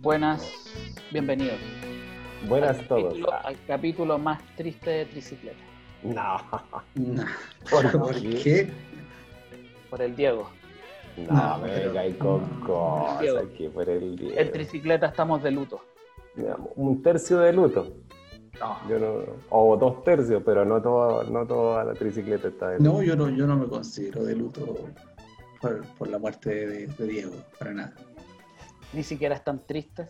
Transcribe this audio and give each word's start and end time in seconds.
Buenas, 0.00 0.42
bienvenidos. 1.10 1.58
Buenas 2.48 2.78
al 2.78 2.88
todos. 2.88 3.04
capítulo- 3.14 3.32
al 3.44 3.56
capítulo 3.66 4.18
más 4.18 4.40
triste 4.56 4.90
de 4.90 5.04
Tricicleta, 5.06 5.56
No, 6.02 6.38
No. 6.94 7.24
¿Por 7.70 7.90
¿Por 7.98 8.14
qué? 8.20 8.30
qué? 8.42 8.70
por 9.90 10.00
el 10.02 10.14
Diego. 10.14 10.48
no, 11.16 11.32
No, 11.34 11.58
me 11.58 11.68
pero- 11.68 11.86
vengáis 11.88 12.16
con 12.16 12.40
cosas 12.60 13.20
Diego. 13.20 13.38
aquí 13.38 13.68
por 13.68 13.88
el 13.88 14.16
día. 14.16 14.40
En 14.40 14.52
Tricicleta 14.52 15.06
estamos 15.06 15.42
de 15.42 15.50
luto. 15.50 15.80
Un 16.76 17.02
tercio 17.02 17.38
de 17.40 17.52
luto. 17.52 17.92
No, 18.60 18.76
Yo 18.88 18.98
no, 18.98 19.14
o 19.50 19.76
dos 19.76 20.02
tercios, 20.04 20.42
pero 20.44 20.64
no, 20.64 20.80
todo, 20.82 21.22
no 21.24 21.46
toda 21.46 21.84
la 21.84 21.94
tricicleta 21.94 22.48
está 22.48 22.70
de 22.70 22.78
luto. 22.78 22.92
No, 22.92 23.02
yo 23.02 23.14
no, 23.16 23.28
yo 23.30 23.46
no 23.46 23.56
me 23.56 23.66
considero 23.66 24.24
de 24.24 24.34
luto 24.34 24.76
por, 25.60 25.84
por 25.98 26.08
la 26.08 26.18
muerte 26.18 26.66
de, 26.66 26.86
de 26.88 27.04
Diego, 27.06 27.32
para 27.58 27.72
nada. 27.72 27.92
ni 28.92 29.02
siquiera 29.02 29.34
están 29.36 29.60
tristes. 29.66 30.08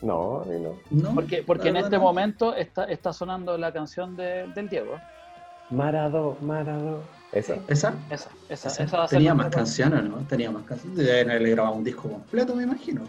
No, 0.00 0.44
mí 0.46 0.58
no. 0.60 0.74
No, 0.90 1.14
Porque, 1.14 1.42
porque 1.44 1.68
en 1.68 1.76
este 1.76 1.98
momento 1.98 2.54
está, 2.54 2.84
está 2.84 3.12
sonando 3.12 3.56
la 3.56 3.72
canción 3.72 4.16
de- 4.16 4.48
del 4.54 4.68
Diego. 4.68 4.94
Maradó, 5.70 6.36
Maradó. 6.40 7.00
¿Esa? 7.32 7.54
¿Esa? 7.68 7.94
Esa, 8.10 8.28
esa, 8.48 8.68
Esa. 8.68 8.84
esa 8.84 8.96
va 8.98 9.04
a 9.04 9.08
ser 9.08 9.18
Tenía 9.18 9.34
más 9.34 9.48
canciones, 9.48 10.04
¿no? 10.04 10.16
Tenía 10.28 10.50
más 10.50 10.64
canciones. 10.64 10.98
Deben 10.98 11.30
haberle 11.30 11.50
grabado 11.50 11.76
un 11.76 11.84
disco 11.84 12.08
completo, 12.10 12.54
me 12.54 12.64
imagino. 12.64 13.02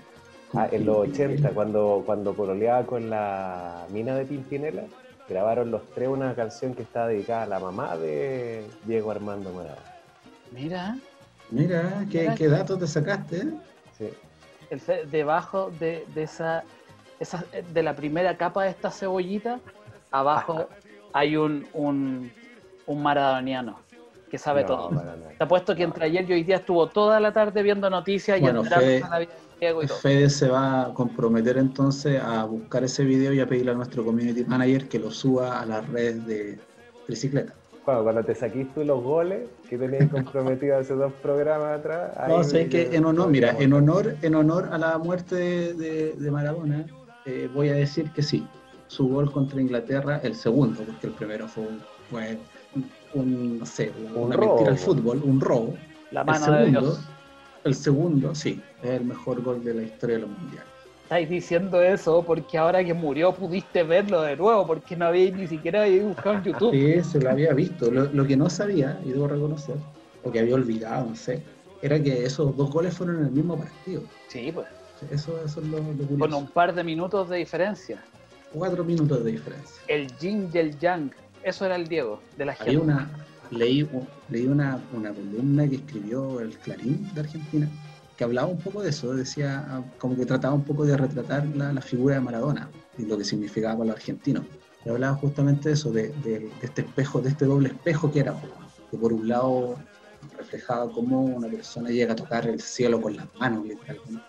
Ah, 0.56 0.68
en 0.72 0.86
los 0.86 0.98
80, 1.10 1.50
cuando, 1.52 2.04
cuando 2.06 2.34
pololeaba 2.34 2.86
con 2.86 3.10
la 3.10 3.86
mina 3.90 4.16
de 4.16 4.26
Pimpinela, 4.26 4.84
grabaron 5.28 5.72
los 5.72 5.82
tres 5.96 6.10
una 6.10 6.36
canción 6.36 6.76
que 6.76 6.84
está 6.84 7.08
dedicada 7.08 7.44
a 7.44 7.48
la 7.48 7.60
mamá 7.60 7.98
de 7.98 8.64
Diego 8.86 9.10
Armando 9.12 9.52
Maradó. 9.52 9.78
Mira, 10.52 10.96
Mira, 11.50 12.06
¿qué, 12.12 12.22
Mira. 12.22 12.36
qué 12.36 12.48
datos 12.48 12.80
te 12.80 12.88
sacaste? 12.88 13.38
eh? 13.38 13.48
Sí. 13.98 14.10
el 14.70 15.10
debajo 15.12 15.72
de, 15.80 16.06
de 16.14 16.24
esa, 16.24 16.64
esa 17.20 17.44
de 17.74 17.84
la 17.84 17.96
primera 17.96 18.38
capa 18.38 18.64
de 18.64 18.70
esta 18.70 18.90
cebollita, 18.92 19.60
abajo 20.12 20.68
hay 21.14 21.36
un, 21.36 21.68
un, 21.74 22.32
un 22.88 23.02
maradoniano 23.04 23.80
que 24.30 24.38
sabe 24.38 24.62
No, 24.62 24.68
todo. 24.68 24.90
para 24.90 25.16
nada. 25.16 25.32
Te 25.38 25.44
apuesto 25.44 25.76
que 25.76 25.84
entre 25.84 26.06
ayer 26.06 26.28
y 26.30 26.34
hoy 26.34 26.44
día 26.44 26.58
estuvo 26.58 26.88
toda 26.88 27.20
la 27.20 27.32
tarde 27.32 27.62
viendo 27.64 27.90
noticias 27.90 28.40
y 28.40 28.42
Fede- 28.44 28.54
de 28.64 29.00
la 29.10 29.20
vida 29.20 29.32
de 29.72 29.84
y 29.84 29.88
todo. 29.88 29.98
Fede 29.98 30.30
se 30.30 30.50
va 30.50 30.86
a 30.88 30.94
comprometer 30.94 31.58
entonces 31.58 32.20
a 32.22 32.44
buscar 32.46 32.84
ese 32.84 33.04
video 33.04 33.34
y 33.34 33.40
a 33.40 33.48
pedirle 33.48 33.72
a 33.72 33.76
nuestro 33.76 34.04
community 34.04 34.44
manager 34.46 34.88
que 34.90 35.00
lo 35.00 35.12
suba 35.12 35.60
a 35.62 35.66
las 35.66 35.88
redes 35.90 36.26
de 36.26 36.60
Tricicleta. 37.08 37.54
Cuando, 37.86 38.04
cuando 38.04 38.24
te 38.24 38.34
saquís 38.34 38.74
tú 38.74 38.84
los 38.86 39.04
goles 39.04 39.42
que 39.70 39.78
tenías 39.78 40.10
comprometido 40.10 40.78
hace 40.78 40.94
dos 40.94 41.12
programas 41.22 41.80
atrás. 41.80 42.12
No, 42.30 42.44
sé 42.44 42.70
que 42.70 42.86
yo- 42.86 42.94
en 42.94 43.06
honor, 43.06 43.30
mira, 43.30 43.56
en 43.60 43.74
honor, 43.74 44.16
en 44.22 44.36
honor 44.36 44.70
a 44.72 44.78
la 44.78 44.98
muerte 44.98 45.36
de, 45.36 45.74
de- 45.74 46.14
de 46.14 46.32
Maradona, 46.32 46.86
eh, 47.26 47.50
voy 47.54 47.70
a 47.70 47.74
decir 47.74 48.10
que 48.12 48.24
sí. 48.24 48.48
Su 48.88 49.10
gol 49.10 49.32
contra 49.32 49.60
Inglaterra, 49.60 50.20
el 50.24 50.36
segundo, 50.36 50.82
porque 50.84 51.08
el 51.08 51.14
primero 51.14 51.48
fue, 51.48 51.64
un- 51.64 51.82
fue 52.10 52.38
un, 53.16 53.60
no 53.60 53.66
sé, 53.66 53.92
Un 54.16 54.24
una 54.28 54.36
robo. 54.38 54.48
mentira 54.56 54.72
al 54.72 54.78
fútbol, 54.78 55.22
un 55.24 55.42
robo. 55.42 55.76
La 56.12 56.22
El 56.22 56.28
mano 56.28 56.52
de 56.52 56.58
segundo, 56.60 56.80
Dios. 56.82 57.02
El 57.64 57.76
segundo, 57.76 58.34
sí, 58.36 58.62
es 58.82 58.90
el 58.90 59.06
mejor 59.06 59.42
gol 59.42 59.64
de 59.64 59.74
la 59.74 59.84
historia 59.84 60.16
de 60.16 60.22
los 60.24 60.32
mundiales. 60.32 60.68
Estáis 61.04 61.30
diciendo 61.30 61.82
eso 61.82 62.24
porque 62.24 62.58
ahora 62.58 62.84
que 62.84 62.94
murió 62.94 63.34
pudiste 63.34 63.84
verlo 63.84 64.22
de 64.22 64.36
nuevo, 64.36 64.66
porque 64.66 64.96
no 64.96 65.06
habéis 65.06 65.34
ni 65.34 65.48
siquiera 65.48 65.86
buscado 66.02 66.36
en 66.38 66.44
YouTube. 66.44 66.72
Sí, 66.72 67.04
se 67.04 67.20
lo 67.20 67.30
había 67.30 67.54
visto. 67.54 67.92
Lo, 67.92 68.06
lo 68.06 68.26
que 68.26 68.36
no 68.36 68.50
sabía, 68.50 69.00
y 69.06 69.10
debo 69.12 69.28
reconocer, 69.28 69.76
o 70.24 70.32
que 70.32 70.40
había 70.40 70.56
olvidado, 70.56 71.10
no 71.10 71.16
sé, 71.16 71.44
era 71.82 72.02
que 72.02 72.24
esos 72.26 72.56
dos 72.56 72.72
goles 72.72 72.96
fueron 72.96 73.18
en 73.20 73.26
el 73.26 73.32
mismo 73.32 73.58
partido. 73.58 74.02
Sí, 74.30 74.52
pues, 74.54 74.68
Eso, 75.12 75.38
eso 75.46 75.60
es 75.62 75.68
lo, 75.68 75.78
lo 75.78 75.84
con 75.84 76.08
curioso. 76.08 76.38
un 76.38 76.48
par 76.48 76.74
de 76.74 76.84
minutos 76.84 77.30
de 77.30 77.38
diferencia. 77.38 78.02
Cuatro 78.54 78.84
minutos 78.84 79.24
de 79.24 79.32
diferencia. 79.32 79.82
El 79.88 80.08
yin 80.18 80.50
y 80.54 80.58
el 80.58 80.80
yang, 80.80 81.12
eso 81.44 81.66
era 81.66 81.76
el 81.76 81.88
Diego, 81.88 82.22
de 82.38 82.46
la 82.46 82.54
gente. 82.54 82.70
Había 82.72 82.82
una, 82.82 83.10
leí, 83.52 83.88
una, 84.48 84.80
columna 84.92 85.68
que 85.68 85.76
escribió 85.76 86.40
el 86.40 86.58
Clarín 86.60 87.08
de 87.14 87.22
Argentina, 87.22 87.70
que 88.18 88.24
hablaba 88.24 88.48
un 88.48 88.60
poco 88.60 88.82
de 88.82 88.90
eso, 88.90 89.14
decía, 89.14 89.66
ah, 89.68 89.84
como 89.98 90.16
que 90.16 90.26
trataba 90.26 90.54
un 90.54 90.64
poco 90.64 90.86
de 90.86 90.98
retratar 90.98 91.46
la, 91.56 91.82
figura 91.82 92.16
de 92.16 92.22
Maradona 92.22 92.70
y 92.98 93.06
lo 93.06 93.18
que 93.18 93.24
significaba 93.24 93.76
para 93.78 93.88
los 93.90 93.96
argentinos. 93.98 94.46
Y 94.86 94.90
hablaba 94.90 95.16
justamente 95.16 95.70
de 95.70 95.76
eso, 95.76 95.92
de, 95.92 96.10
de- 96.24 96.40
de 96.40 96.52
este 96.62 96.82
espejo, 96.82 97.22
de 97.22 97.30
este 97.30 97.46
doble 97.46 97.70
espejo 97.70 98.12
que 98.12 98.20
era, 98.20 98.36
que 98.92 98.98
por 98.98 99.14
un 99.14 99.28
lado 99.28 99.78
reflejaba 100.38 100.92
cómo 100.92 101.22
una 101.22 101.48
persona 101.48 101.90
llega 101.90 102.14
a 102.14 102.16
tocar 102.16 102.48
el 102.48 102.60
cielo 102.62 103.02
con 103.02 103.16
las 103.16 103.28
manos, 103.40 103.66
literalmente, 103.66 104.24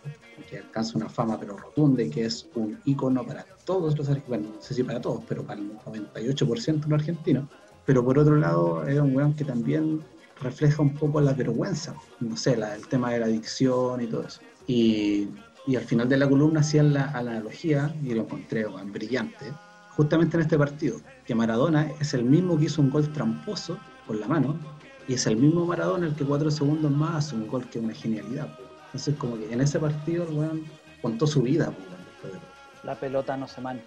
que 0.48 0.58
alcanza 0.58 0.98
una 0.98 1.08
fama 1.08 1.38
pero 1.38 1.56
rotunda 1.56 2.02
y 2.02 2.10
que 2.10 2.24
es 2.26 2.46
un 2.54 2.78
ícono 2.84 3.24
para 3.24 3.46
todos 3.64 3.96
los 3.96 4.08
argentinos, 4.08 4.28
bueno, 4.28 4.56
no 4.56 4.62
sé 4.62 4.74
si 4.74 4.82
para 4.82 5.00
todos, 5.00 5.22
pero 5.28 5.44
para 5.44 5.60
el 5.60 5.68
98% 5.68 6.86
de 6.86 6.90
los 6.90 7.00
argentinos. 7.00 7.48
Pero 7.86 8.04
por 8.04 8.18
otro 8.18 8.36
lado, 8.36 8.86
era 8.86 9.02
un 9.02 9.14
weón 9.14 9.34
que 9.34 9.44
también 9.44 10.02
refleja 10.40 10.82
un 10.82 10.94
poco 10.94 11.20
la 11.20 11.32
vergüenza, 11.32 11.94
no 12.20 12.36
sé, 12.36 12.56
la- 12.56 12.74
el 12.74 12.86
tema 12.88 13.10
de 13.12 13.20
la 13.20 13.26
adicción 13.26 14.00
y 14.00 14.06
todo 14.06 14.26
eso. 14.26 14.40
Y, 14.66 15.28
y 15.66 15.76
al 15.76 15.84
final 15.84 16.08
de 16.08 16.16
la 16.16 16.28
columna 16.28 16.60
hacían 16.60 16.92
la 16.92 17.10
analogía, 17.10 17.94
y 18.02 18.14
lo 18.14 18.22
encontré 18.22 18.66
weón, 18.66 18.92
brillante, 18.92 19.52
justamente 19.90 20.36
en 20.36 20.42
este 20.42 20.58
partido, 20.58 20.96
que 21.26 21.34
Maradona 21.34 21.90
es 22.00 22.14
el 22.14 22.24
mismo 22.24 22.58
que 22.58 22.64
hizo 22.66 22.82
un 22.82 22.90
gol 22.90 23.10
tramposo 23.12 23.78
con 24.06 24.18
la 24.20 24.26
mano, 24.28 24.58
y 25.06 25.14
es 25.14 25.26
el 25.26 25.36
mismo 25.36 25.66
Maradona 25.66 26.06
el 26.06 26.14
que 26.14 26.24
cuatro 26.24 26.50
segundos 26.50 26.90
más 26.90 27.26
hace 27.26 27.36
un 27.36 27.46
gol 27.46 27.68
que 27.68 27.78
es 27.78 27.84
una 27.84 27.94
genialidad. 27.94 28.48
Entonces, 28.86 29.14
como 29.16 29.36
que 29.36 29.52
en 29.52 29.60
ese 29.60 29.78
partido 29.78 30.24
el 30.28 30.34
weón 30.34 30.64
contó 31.02 31.26
su 31.26 31.42
vida. 31.42 31.66
pues, 31.66 31.88
weón, 31.88 32.04
después 32.04 32.32
de 32.32 32.38
todo. 32.38 32.48
La 32.84 32.94
pelota 32.98 33.36
no 33.36 33.46
se 33.46 33.60
mancha. 33.60 33.84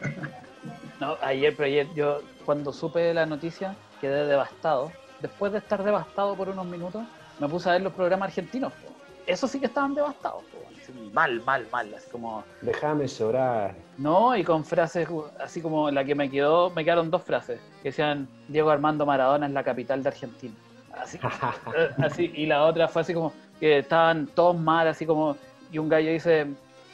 No, 1.00 1.16
ayer, 1.22 1.54
pero 1.56 1.66
ayer 1.66 1.88
yo 1.94 2.20
cuando 2.44 2.72
supe 2.72 3.12
la 3.14 3.26
noticia 3.26 3.74
quedé 4.00 4.26
devastado. 4.26 4.90
Después 5.20 5.52
de 5.52 5.58
estar 5.58 5.82
devastado 5.82 6.34
por 6.34 6.48
unos 6.48 6.66
minutos, 6.66 7.02
me 7.38 7.48
puse 7.48 7.68
a 7.68 7.72
ver 7.72 7.82
los 7.82 7.92
programas 7.92 8.28
argentinos. 8.28 8.72
po. 8.72 8.92
Eso 9.26 9.46
sí 9.46 9.60
que 9.60 9.66
estaban 9.66 9.94
devastados. 9.94 10.42
po, 10.44 10.58
así, 10.80 10.92
mal, 11.12 11.40
mal, 11.44 11.66
mal. 11.70 11.94
Así 11.94 12.10
como, 12.10 12.44
Déjame 12.60 13.06
llorar. 13.06 13.74
no, 13.98 14.36
y 14.36 14.42
con 14.42 14.64
frases 14.64 15.08
uh, 15.08 15.24
así 15.40 15.62
como 15.62 15.90
la 15.90 16.04
que 16.04 16.14
me 16.14 16.28
quedó, 16.28 16.70
me 16.70 16.84
quedaron 16.84 17.10
dos 17.10 17.22
frases. 17.22 17.60
Que 17.82 17.90
decían, 17.90 18.28
Diego 18.48 18.70
Armando 18.70 19.06
Maradona 19.06 19.46
es 19.46 19.52
la 19.52 19.62
capital 19.62 20.02
de 20.02 20.08
Argentina. 20.08 20.54
Así, 21.00 21.18
eh, 21.76 21.90
así, 21.98 22.32
y 22.34 22.46
la 22.46 22.64
otra 22.64 22.88
fue 22.88 23.02
así 23.02 23.14
como 23.14 23.32
que 23.60 23.78
estaban 23.78 24.26
todos 24.26 24.58
mal, 24.58 24.88
así 24.88 25.06
como, 25.06 25.36
y 25.70 25.78
un 25.78 25.88
gallo 25.88 26.10
dice, 26.10 26.48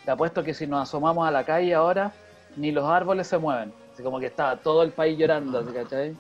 te 0.05 0.11
apuesto 0.11 0.45
que 0.45 0.53
si 0.53 0.67
nos 0.67 0.83
asomamos 0.83 1.27
a 1.27 1.31
la 1.31 1.45
calle 1.45 1.75
ahora, 1.75 2.13
ni 2.57 2.73
los 2.73 2.85
árboles 2.85 3.27
se 3.27 3.39
mueven. 3.39 3.73
Así 3.93 4.03
como 4.03 4.21
que 4.21 4.27
estaba 4.27 4.57
todo 4.57 4.83
el 4.83 4.91
país 4.93 5.19
llorando, 5.19 5.63
¿sí, 5.67 5.73
¿cachai? 5.73 6.17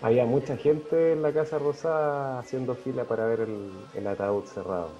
Había 0.00 0.24
mucha 0.24 0.56
gente 0.56 1.12
en 1.12 1.22
la 1.22 1.32
Casa 1.32 1.58
Rosada 1.58 2.38
haciendo 2.38 2.74
fila 2.76 3.04
para 3.04 3.26
ver 3.26 3.40
el, 3.40 3.70
el 3.94 4.06
ataúd 4.06 4.44
cerrado. 4.44 4.90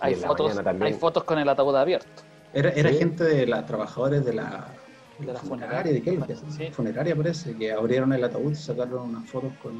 Hay 0.00 0.14
fotos, 0.14 0.58
hay 0.80 0.92
con 1.24 1.38
el 1.38 1.48
ataúd 1.48 1.76
abierto. 1.76 2.22
Era, 2.52 2.70
era 2.70 2.90
Sí. 2.90 2.96
gente 2.98 3.24
de 3.24 3.46
las 3.46 3.66
trabajadores 3.66 4.24
de 4.24 4.32
la, 4.32 4.66
De 5.18 5.32
la 5.32 5.38
funeraria, 5.40 5.92
¿de 5.92 6.02
es? 6.32 6.42
Sí. 6.50 6.70
Funeraria 6.72 7.14
parece, 7.14 7.54
que 7.56 7.72
abrieron 7.72 8.12
el 8.12 8.24
ataúd 8.24 8.52
y 8.52 8.54
sacaron 8.56 9.10
unas 9.10 9.28
fotos 9.28 9.52
con 9.62 9.72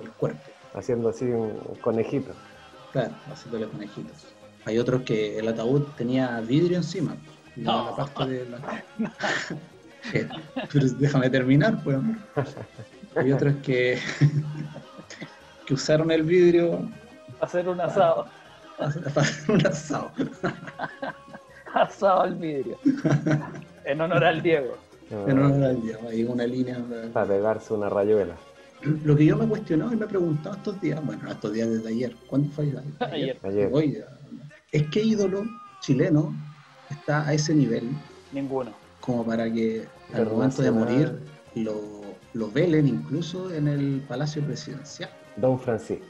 el 0.00 0.10
cuerpo. 0.12 0.40
Haciendo 0.74 1.08
así 1.08 1.24
un 1.24 1.58
conejito. 1.80 2.32
Claro, 2.92 3.14
haciéndole 3.30 3.66
conejitos. 3.68 4.26
Hay 4.64 4.78
otros 4.78 5.02
que 5.02 5.38
el 5.38 5.48
ataúd 5.48 5.82
tenía 5.96 6.40
vidrio 6.40 6.76
encima. 6.76 7.16
Y 7.58 7.62
No. 7.62 7.96
la 7.96 8.06
parte 8.06 8.30
de 8.30 8.48
la... 8.48 8.58
¿Qué? 10.12 10.28
Pero 10.72 10.86
déjame 10.98 11.28
terminar, 11.30 11.82
pues. 11.82 11.96
amor. 11.96 12.16
Hay 13.16 13.32
otros 13.32 13.54
que, 13.62 13.98
que 15.66 15.74
usaron 15.74 16.10
el 16.10 16.22
vidrio 16.22 16.88
Hacer 17.40 17.68
un 17.68 17.80
asado, 17.80 18.26
para 18.76 18.90
hacer 19.20 19.50
un 19.54 19.66
asado. 19.66 20.10
asado 21.72 22.22
al 22.22 22.34
vidrio. 22.34 22.76
En 23.84 24.00
honor 24.00 24.24
al 24.24 24.42
Diego. 24.42 24.76
En 25.10 25.38
honor 25.38 25.62
al 25.64 25.82
día, 25.82 25.96
hay 26.08 26.24
una 26.24 26.44
línea. 26.46 26.78
Para 27.12 27.26
pegarse 27.26 27.74
una 27.74 27.88
rayuela. 27.88 28.34
Lo 29.04 29.14
que 29.16 29.24
yo 29.26 29.36
me 29.36 29.44
he 29.44 29.48
cuestionado 29.48 29.92
y 29.92 29.96
me 29.96 30.04
he 30.04 30.08
preguntado 30.08 30.56
estos 30.56 30.80
días, 30.80 31.04
bueno, 31.04 31.30
estos 31.30 31.52
días 31.52 31.68
desde 31.70 31.88
ayer, 31.88 32.14
¿cuándo 32.28 32.50
fue 32.50 32.64
ayer? 32.64 33.36
Ayer. 33.44 34.04
Es 34.72 34.82
que 34.88 35.00
ídolo 35.02 35.44
chileno 35.80 36.34
está 36.90 37.26
a 37.26 37.32
ese 37.34 37.54
nivel 37.54 37.90
Ninguno. 38.32 38.72
como 39.00 39.24
para 39.24 39.50
que 39.52 39.86
al 40.12 40.26
momento 40.26 40.62
de 40.62 40.70
morir 40.70 41.18
lo, 41.54 41.80
lo 42.34 42.50
velen 42.50 42.86
incluso 42.88 43.52
en 43.52 43.68
el 43.68 44.02
Palacio 44.08 44.42
Presidencial. 44.42 45.10
Don 45.36 45.58
Francisco. 45.58 46.04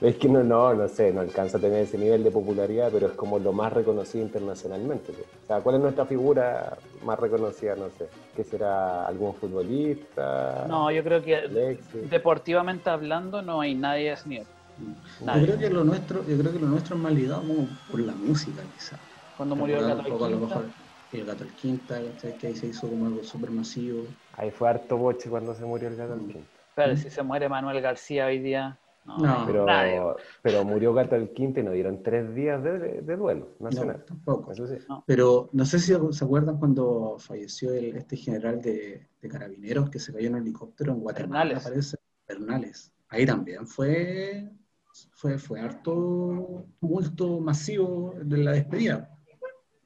Es 0.00 0.16
que 0.16 0.28
no, 0.28 0.42
no, 0.42 0.72
no 0.74 0.88
sé, 0.88 1.12
no 1.12 1.20
alcanza 1.20 1.58
a 1.58 1.60
tener 1.60 1.82
ese 1.82 1.98
nivel 1.98 2.24
de 2.24 2.30
popularidad, 2.30 2.90
pero 2.92 3.08
es 3.08 3.12
como 3.12 3.38
lo 3.38 3.52
más 3.52 3.72
reconocido 3.72 4.24
internacionalmente. 4.24 5.12
pues. 5.12 5.26
O 5.44 5.46
sea, 5.46 5.60
¿cuál 5.60 5.76
es 5.76 5.82
nuestra 5.82 6.06
figura 6.06 6.78
más 7.04 7.18
reconocida? 7.18 7.76
No 7.76 7.88
sé. 7.98 8.08
¿Qué 8.34 8.44
será 8.44 9.06
algún 9.06 9.34
futbolista? 9.34 10.64
No, 10.68 10.90
yo 10.90 11.02
creo 11.04 11.22
que 11.22 11.36
Alexis. 11.36 12.08
deportivamente 12.10 12.88
hablando 12.88 13.42
no 13.42 13.60
hay 13.60 13.74
nadie 13.74 14.06
de 14.08 14.12
ese 14.12 14.28
nivel. 14.28 14.46
Yo 15.20 15.26
creo 15.42 15.58
que 15.58 15.70
lo 15.70 15.84
nuestro, 15.84 16.26
yo 16.26 16.38
creo 16.38 16.52
que 16.52 16.58
lo 16.58 16.66
nuestro 16.68 16.96
es 16.96 17.02
más 17.02 17.12
ligado 17.12 17.42
como 17.46 17.78
por 17.86 18.00
la 18.00 18.14
música, 18.14 18.68
quizá. 18.70 19.00
Cuando 19.36 19.56
murió 19.56 19.78
el 19.78 19.86
gato 19.86 20.02
poco 20.08 20.24
a 20.24 20.30
lo 20.30 20.38
Quinta, 20.38 20.56
mejor 20.56 20.74
el 21.12 21.24
gato 21.24 21.44
del 21.44 21.54
Quinta, 21.54 22.00
que 22.38 22.46
ahí 22.46 22.54
se 22.56 22.66
hizo 22.68 22.88
como 22.88 23.06
algo 23.06 23.22
súper 23.22 23.50
masivo. 23.50 24.14
Ahí 24.32 24.50
fue 24.50 24.68
harto 24.68 24.96
boche 24.96 25.28
cuando 25.28 25.54
se 25.54 25.64
murió 25.64 25.88
el 25.88 25.96
gato 25.96 26.12
al 26.14 26.26
quinto. 26.26 26.60
Pero 26.74 26.92
¿Mm? 26.92 26.96
si 26.96 27.10
se 27.10 27.22
muere 27.22 27.48
Manuel 27.48 27.80
García 27.80 28.26
hoy 28.26 28.38
día. 28.40 28.78
No, 29.04 29.16
No. 29.18 29.46
Pero, 29.46 29.66
nadie. 29.66 30.00
pero 30.42 30.64
murió 30.64 30.92
Gato 30.94 31.16
al 31.16 31.30
quinto 31.32 31.60
y 31.60 31.62
nos 31.62 31.74
dieron 31.74 32.02
tres 32.02 32.34
días 32.34 32.62
de, 32.62 32.78
de- 32.78 33.02
de 33.02 33.16
duelo 33.16 33.48
No, 33.58 33.64
nacional. 33.64 34.04
tampoco. 34.06 34.52
Eso 34.52 34.66
sí. 34.66 34.76
Pero 35.06 35.50
no 35.52 35.64
sé 35.64 35.78
si 35.78 35.92
se 36.12 36.24
acuerdan 36.24 36.58
cuando 36.58 37.16
falleció 37.18 37.72
el, 37.72 37.96
este 37.96 38.16
general 38.16 38.60
de, 38.60 39.08
de 39.20 39.28
carabineros 39.28 39.90
que 39.90 39.98
se 39.98 40.12
cayó 40.12 40.28
en 40.28 40.34
un 40.36 40.42
helicóptero 40.42 40.92
en 40.92 41.00
Guatemala, 41.00 41.54
Bernales. 41.54 41.64
parece. 41.64 41.96
Bernales. 42.28 42.92
Ahí 43.08 43.26
también 43.26 43.66
fue, 43.66 44.50
fue, 45.12 45.38
fue 45.38 45.60
harto 45.60 46.64
tumulto 46.80 47.40
masivo 47.40 48.14
de 48.22 48.38
la 48.38 48.52
despedida. 48.52 49.08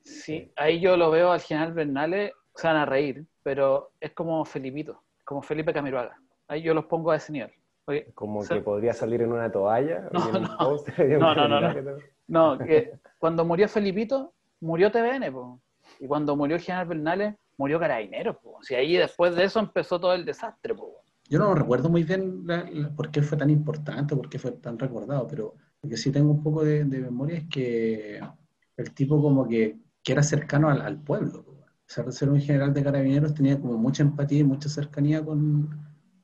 Sí, 0.03 0.53
ahí 0.57 0.81
yo 0.81 0.97
lo 0.97 1.11
veo 1.11 1.33
al 1.33 1.41
general 1.41 1.73
Bernales, 1.73 2.33
se 2.55 2.67
van 2.67 2.77
a 2.77 2.87
reír, 2.87 3.25
pero 3.43 3.93
es 4.01 4.13
como 4.13 4.45
Felipito, 4.45 5.03
como 5.25 5.43
Felipe 5.43 5.73
Camiroaga. 5.73 6.17
Ahí 6.49 6.63
yo 6.63 6.75
los 6.75 6.85
pongo 6.85 7.11
a 7.11 7.17
ese 7.17 7.33
nivel. 7.33 7.53
Oye, 7.87 8.13
Como 8.15 8.47
que 8.47 8.61
podría 8.61 8.95
salir 8.95 9.23
en 9.23 9.33
una 9.33 9.51
toalla. 9.51 10.09
No, 10.13 10.21
y 10.21 10.29
en 10.29 10.37
un 10.37 10.43
no. 10.43 10.69
un 10.69 11.19
No, 11.19 11.35
no, 11.35 11.49
no, 11.61 12.57
no. 12.57 12.59
que 12.65 12.93
cuando 13.19 13.45
murió 13.45 13.69
Felipito, 13.69 14.33
murió 14.61 14.91
TVN, 14.91 15.33
po. 15.33 15.61
y 16.01 16.07
cuando 16.07 16.35
murió 16.37 16.57
el 16.57 16.63
general 16.63 16.87
Bernales, 16.87 17.35
murió 17.59 17.79
Carabineros. 17.79 18.37
Po. 18.37 18.59
Si 18.63 18.75
ahí 18.75 18.97
después 18.97 19.35
de 19.35 19.45
eso 19.45 19.59
empezó 19.61 20.01
todo 20.01 20.15
el 20.15 20.25
desastre. 20.25 20.75
Po. 20.75 21.04
Yo 21.29 21.39
no 21.39 21.55
recuerdo 21.55 21.89
muy 21.89 22.05
bien 22.05 22.43
la- 22.47 22.69
la- 22.71 22.91
por 22.95 23.11
qué 23.11 23.23
fue 23.23 23.39
tan 23.39 23.51
importante, 23.51 24.15
por 24.17 24.29
qué 24.29 24.39
fue 24.39 24.53
tan 24.53 24.79
recordado, 24.79 25.27
pero 25.27 25.55
lo 25.83 25.89
que 25.89 25.97
sí 25.97 26.11
tengo 26.13 26.31
un 26.31 26.43
poco 26.43 26.65
de, 26.65 26.85
de 26.85 26.99
memoria 27.01 27.39
es 27.39 27.49
que 27.49 28.21
el 28.77 28.95
tipo 28.95 29.21
como 29.21 29.49
que, 29.49 29.79
que 30.03 30.13
era 30.13 30.23
cercano 30.23 30.69
al, 30.71 30.83
al 30.83 31.01
pueblo. 31.03 31.41
O 31.49 31.87
sea, 31.87 32.11
ser 32.11 32.31
un 32.31 32.41
general 32.41 32.73
de 32.75 32.83
carabineros 32.83 33.35
tenía 33.35 33.61
como 33.61 33.77
mucha 33.79 34.03
empatía 34.03 34.41
y 34.41 34.45
mucha 34.45 34.69
cercanía 34.69 35.25
con, 35.25 35.69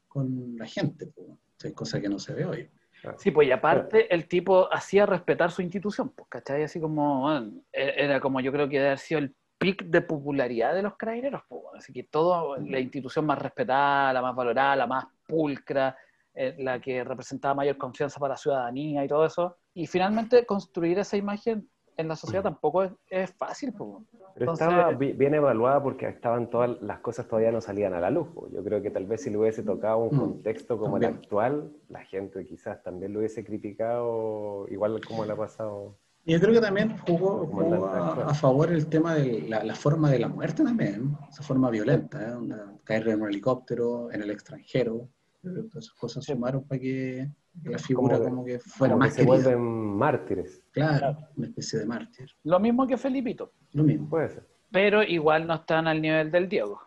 con 0.09 0.57
la 0.57 0.67
gente, 0.67 1.07
po. 1.07 1.23
O 1.23 1.39
sea, 1.57 1.73
cosa 1.75 2.01
que 2.01 2.09
no 2.09 2.19
se 2.19 2.33
ve 2.35 2.45
hoy. 2.47 2.71
Sí, 3.19 3.31
pues 3.31 3.49
y 3.49 3.53
aparte 3.53 4.13
el 4.15 4.27
tipo 4.29 4.73
hacía 4.73 5.07
respetar 5.07 5.51
su 5.51 5.63
institución, 5.63 6.11
pues, 6.11 6.29
¿cachai? 6.29 6.63
Así 6.63 6.81
como, 6.81 7.23
bueno, 7.23 7.53
e- 7.73 7.95
era 7.97 8.21
como 8.21 8.41
yo 8.41 8.53
creo 8.53 8.69
que 8.69 8.77
debe 8.77 8.89
haber 8.89 8.99
sido 8.99 9.21
el 9.21 9.35
pic 9.61 9.85
de 9.85 10.01
popularidad 10.01 10.75
de 10.75 10.81
los 10.83 10.97
carabineros, 10.97 11.43
bueno. 11.51 11.69
así 11.77 11.93
que 11.93 12.05
toda 12.05 12.59
la 12.59 12.81
institución 12.81 13.27
más 13.27 13.39
respetada, 13.39 14.11
la 14.13 14.23
más 14.23 14.35
valorada, 14.35 14.75
la 14.75 14.87
más 14.87 15.05
pulcra, 15.29 15.95
eh, 16.35 16.55
la 16.59 16.81
que 16.81 17.05
representaba 17.05 17.55
mayor 17.55 17.77
confianza 17.77 18.19
para 18.19 18.33
la 18.35 18.39
ciudadanía 18.39 19.05
y 19.05 19.09
todo 19.09 19.27
eso. 19.27 19.59
Y 19.75 19.87
finalmente 19.87 20.47
construir 20.47 20.99
esa 20.99 21.17
imagen 21.19 21.69
en 21.99 22.09
la 22.09 22.17
sociedad 22.17 22.43
tampoco 22.43 22.85
es, 22.85 22.93
es 23.11 23.31
fácil, 23.35 23.73
bueno. 23.73 24.07
Pero 24.33 24.53
Entonces- 24.53 24.67
estaba 24.69 24.93
bi- 24.93 25.13
bien 25.13 25.35
evaluada 25.35 25.83
porque 25.83 26.09
estaban 26.09 26.49
todas 26.49 26.81
las 26.81 27.01
cosas 27.01 27.29
todavía 27.29 27.53
no 27.53 27.61
salían 27.61 27.93
a 27.93 28.01
la 28.01 28.09
luz. 28.11 28.29
po. 28.35 28.49
Yo 28.51 28.65
creo 28.65 28.81
que 28.81 28.91
tal 28.91 29.05
vez 29.05 29.23
si 29.23 29.29
le 29.31 29.37
hubiese 29.37 29.63
tocado 29.63 29.99
un 29.99 30.17
Mm, 30.17 30.21
contexto 30.21 30.79
como 30.79 30.97
el 30.97 31.03
también. 31.03 31.23
actual, 31.23 31.71
la 31.91 32.03
gente 32.05 32.47
quizás 32.47 32.83
también 32.83 33.13
lo 33.13 33.19
hubiese 33.19 33.45
criticado 33.45 34.67
igual 34.71 34.99
como 35.07 35.27
le 35.27 35.33
ha 35.33 35.37
pasado. 35.37 35.97
Y 36.25 36.33
yo 36.33 36.41
creo 36.41 36.53
que 36.55 36.61
también 36.61 36.97
jugó, 36.99 37.87
a, 37.89 38.31
a 38.31 38.35
favor 38.35 38.71
el 38.73 38.87
tema 38.87 39.15
de 39.15 39.43
la, 39.49 39.65
la 39.65 39.75
forma 39.75 40.11
de 40.11 40.19
la 40.19 40.29
muerte 40.29 40.63
también, 40.63 41.17
esa 41.31 41.43
forma 41.43 41.71
violenta, 41.71 42.21
¿eh? 42.21 42.55
Caer 42.85 43.09
en 43.09 43.23
un 43.23 43.29
helicóptero, 43.29 44.13
en 44.13 44.23
el 44.23 44.31
extranjero. 44.31 45.09
Que 45.43 45.49
Todas 45.49 45.85
esas 45.87 45.95
cosas 45.99 46.25
sumaron 46.25 46.65
para 46.65 46.79
que, 46.79 47.31
que 47.63 47.71
la 47.71 47.79
figura 47.79 48.19
Como 48.19 48.29
como 48.31 48.45
que- 48.45 48.53
que, 48.53 48.59
fuera 48.61 48.93
Como 48.95 49.05
que 49.05 49.09
más 49.09 49.15
se 49.15 49.25
querida. 49.25 49.35
vuelven 49.35 49.61
mártires. 49.97 50.63
Claro, 50.73 51.17
una 51.37 51.47
especie 51.47 51.79
de 51.79 51.87
mártir. 51.87 52.29
Lo 52.45 52.61
mismo 52.61 52.87
que 52.87 52.99
Felipito, 52.99 53.53
Lo 53.73 53.83
mismo. 53.83 54.09
Puede 54.11 54.29
ser. 54.29 54.47
pero 54.71 55.03
igual 55.03 55.47
no 55.47 55.55
están 55.55 55.89
al 55.89 56.03
nivel 56.03 56.31
del 56.31 56.49
Diego. 56.51 56.79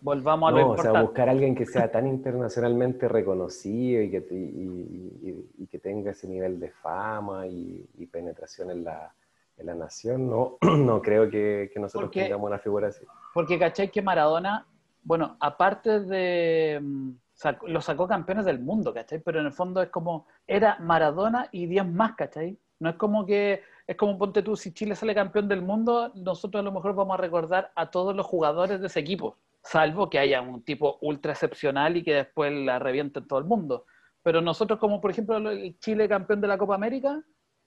Volvamos 0.00 0.48
a 0.48 0.52
lo 0.52 0.58
No, 0.58 0.64
o 0.70 0.74
sea, 0.76 0.84
importante. 0.86 1.06
buscar 1.06 1.28
a 1.28 1.32
alguien 1.32 1.54
que 1.54 1.66
sea 1.66 1.90
tan 1.90 2.06
internacionalmente 2.06 3.08
reconocido 3.08 4.02
y 4.02 4.10
que, 4.10 4.26
y, 4.30 5.28
y- 5.28 5.50
y 5.58 5.66
que 5.66 5.78
tenga 5.78 6.10
ese 6.10 6.26
nivel 6.28 6.58
de 6.58 6.70
fama 6.70 7.46
y, 7.46 7.86
penetración 8.10 8.70
en 8.70 8.84
la, 8.84 9.14
en 9.56 9.66
la 9.66 9.74
nación, 9.74 10.28
no, 10.28 10.58
no 10.62 11.00
creo 11.00 11.30
que, 11.30 11.70
que 11.72 11.78
nosotros 11.80 12.08
Porque- 12.08 12.22
tengamos 12.24 12.48
una 12.48 12.58
figura 12.58 12.88
así. 12.88 13.04
Porque 13.32 13.58
cachai 13.58 13.90
que 13.90 14.02
Maradona, 14.02 14.66
bueno, 15.04 15.36
aparte 15.40 16.00
de. 16.00 16.78
mm, 16.82 17.10
sac- 17.34 17.66
lo 17.66 17.80
sacó 17.80 18.06
campeones 18.08 18.44
del 18.44 18.58
mundo, 18.60 18.92
¿cachai? 18.92 19.20
Pero 19.20 19.40
en 19.40 19.46
el 19.46 19.52
fondo 19.52 19.80
es 19.82 19.88
como. 19.88 20.26
Era 20.46 20.78
Maradona 20.80 21.48
y 21.52 21.66
10 21.66 21.86
más, 21.86 22.14
¿cachai? 22.16 22.58
No 22.80 22.90
es 22.90 22.96
como 22.96 23.24
que. 23.24 23.62
Es 23.86 23.96
como 23.96 24.16
ponte 24.18 24.42
tú, 24.42 24.54
si 24.56 24.72
Chile 24.72 24.94
sale 24.94 25.14
campeón 25.14 25.48
del 25.48 25.62
mundo, 25.62 26.12
nosotros 26.14 26.60
a 26.60 26.64
lo 26.64 26.70
mejor 26.72 26.94
vamos 26.94 27.14
a 27.14 27.20
recordar 27.20 27.72
a 27.74 27.90
todos 27.90 28.14
los 28.14 28.26
jugadores 28.26 28.80
de 28.80 28.86
ese 28.88 29.00
equipo. 29.00 29.36
Salvo 29.62 30.10
que 30.10 30.18
haya 30.18 30.40
un 30.40 30.62
tipo 30.64 30.98
ultra 31.02 31.32
excepcional 31.32 31.96
y 31.96 32.02
que 32.02 32.14
después 32.14 32.52
la 32.52 32.78
reviente 32.78 33.20
en 33.20 33.28
todo 33.28 33.38
el 33.38 33.44
mundo. 33.44 33.86
Pero 34.22 34.40
nosotros, 34.40 34.78
como 34.78 35.00
por 35.00 35.10
ejemplo 35.10 35.36
el 35.36 35.78
Chile 35.78 36.08
campeón 36.08 36.40
de 36.40 36.48
la 36.48 36.58
Copa 36.58 36.74
América, 36.74 37.22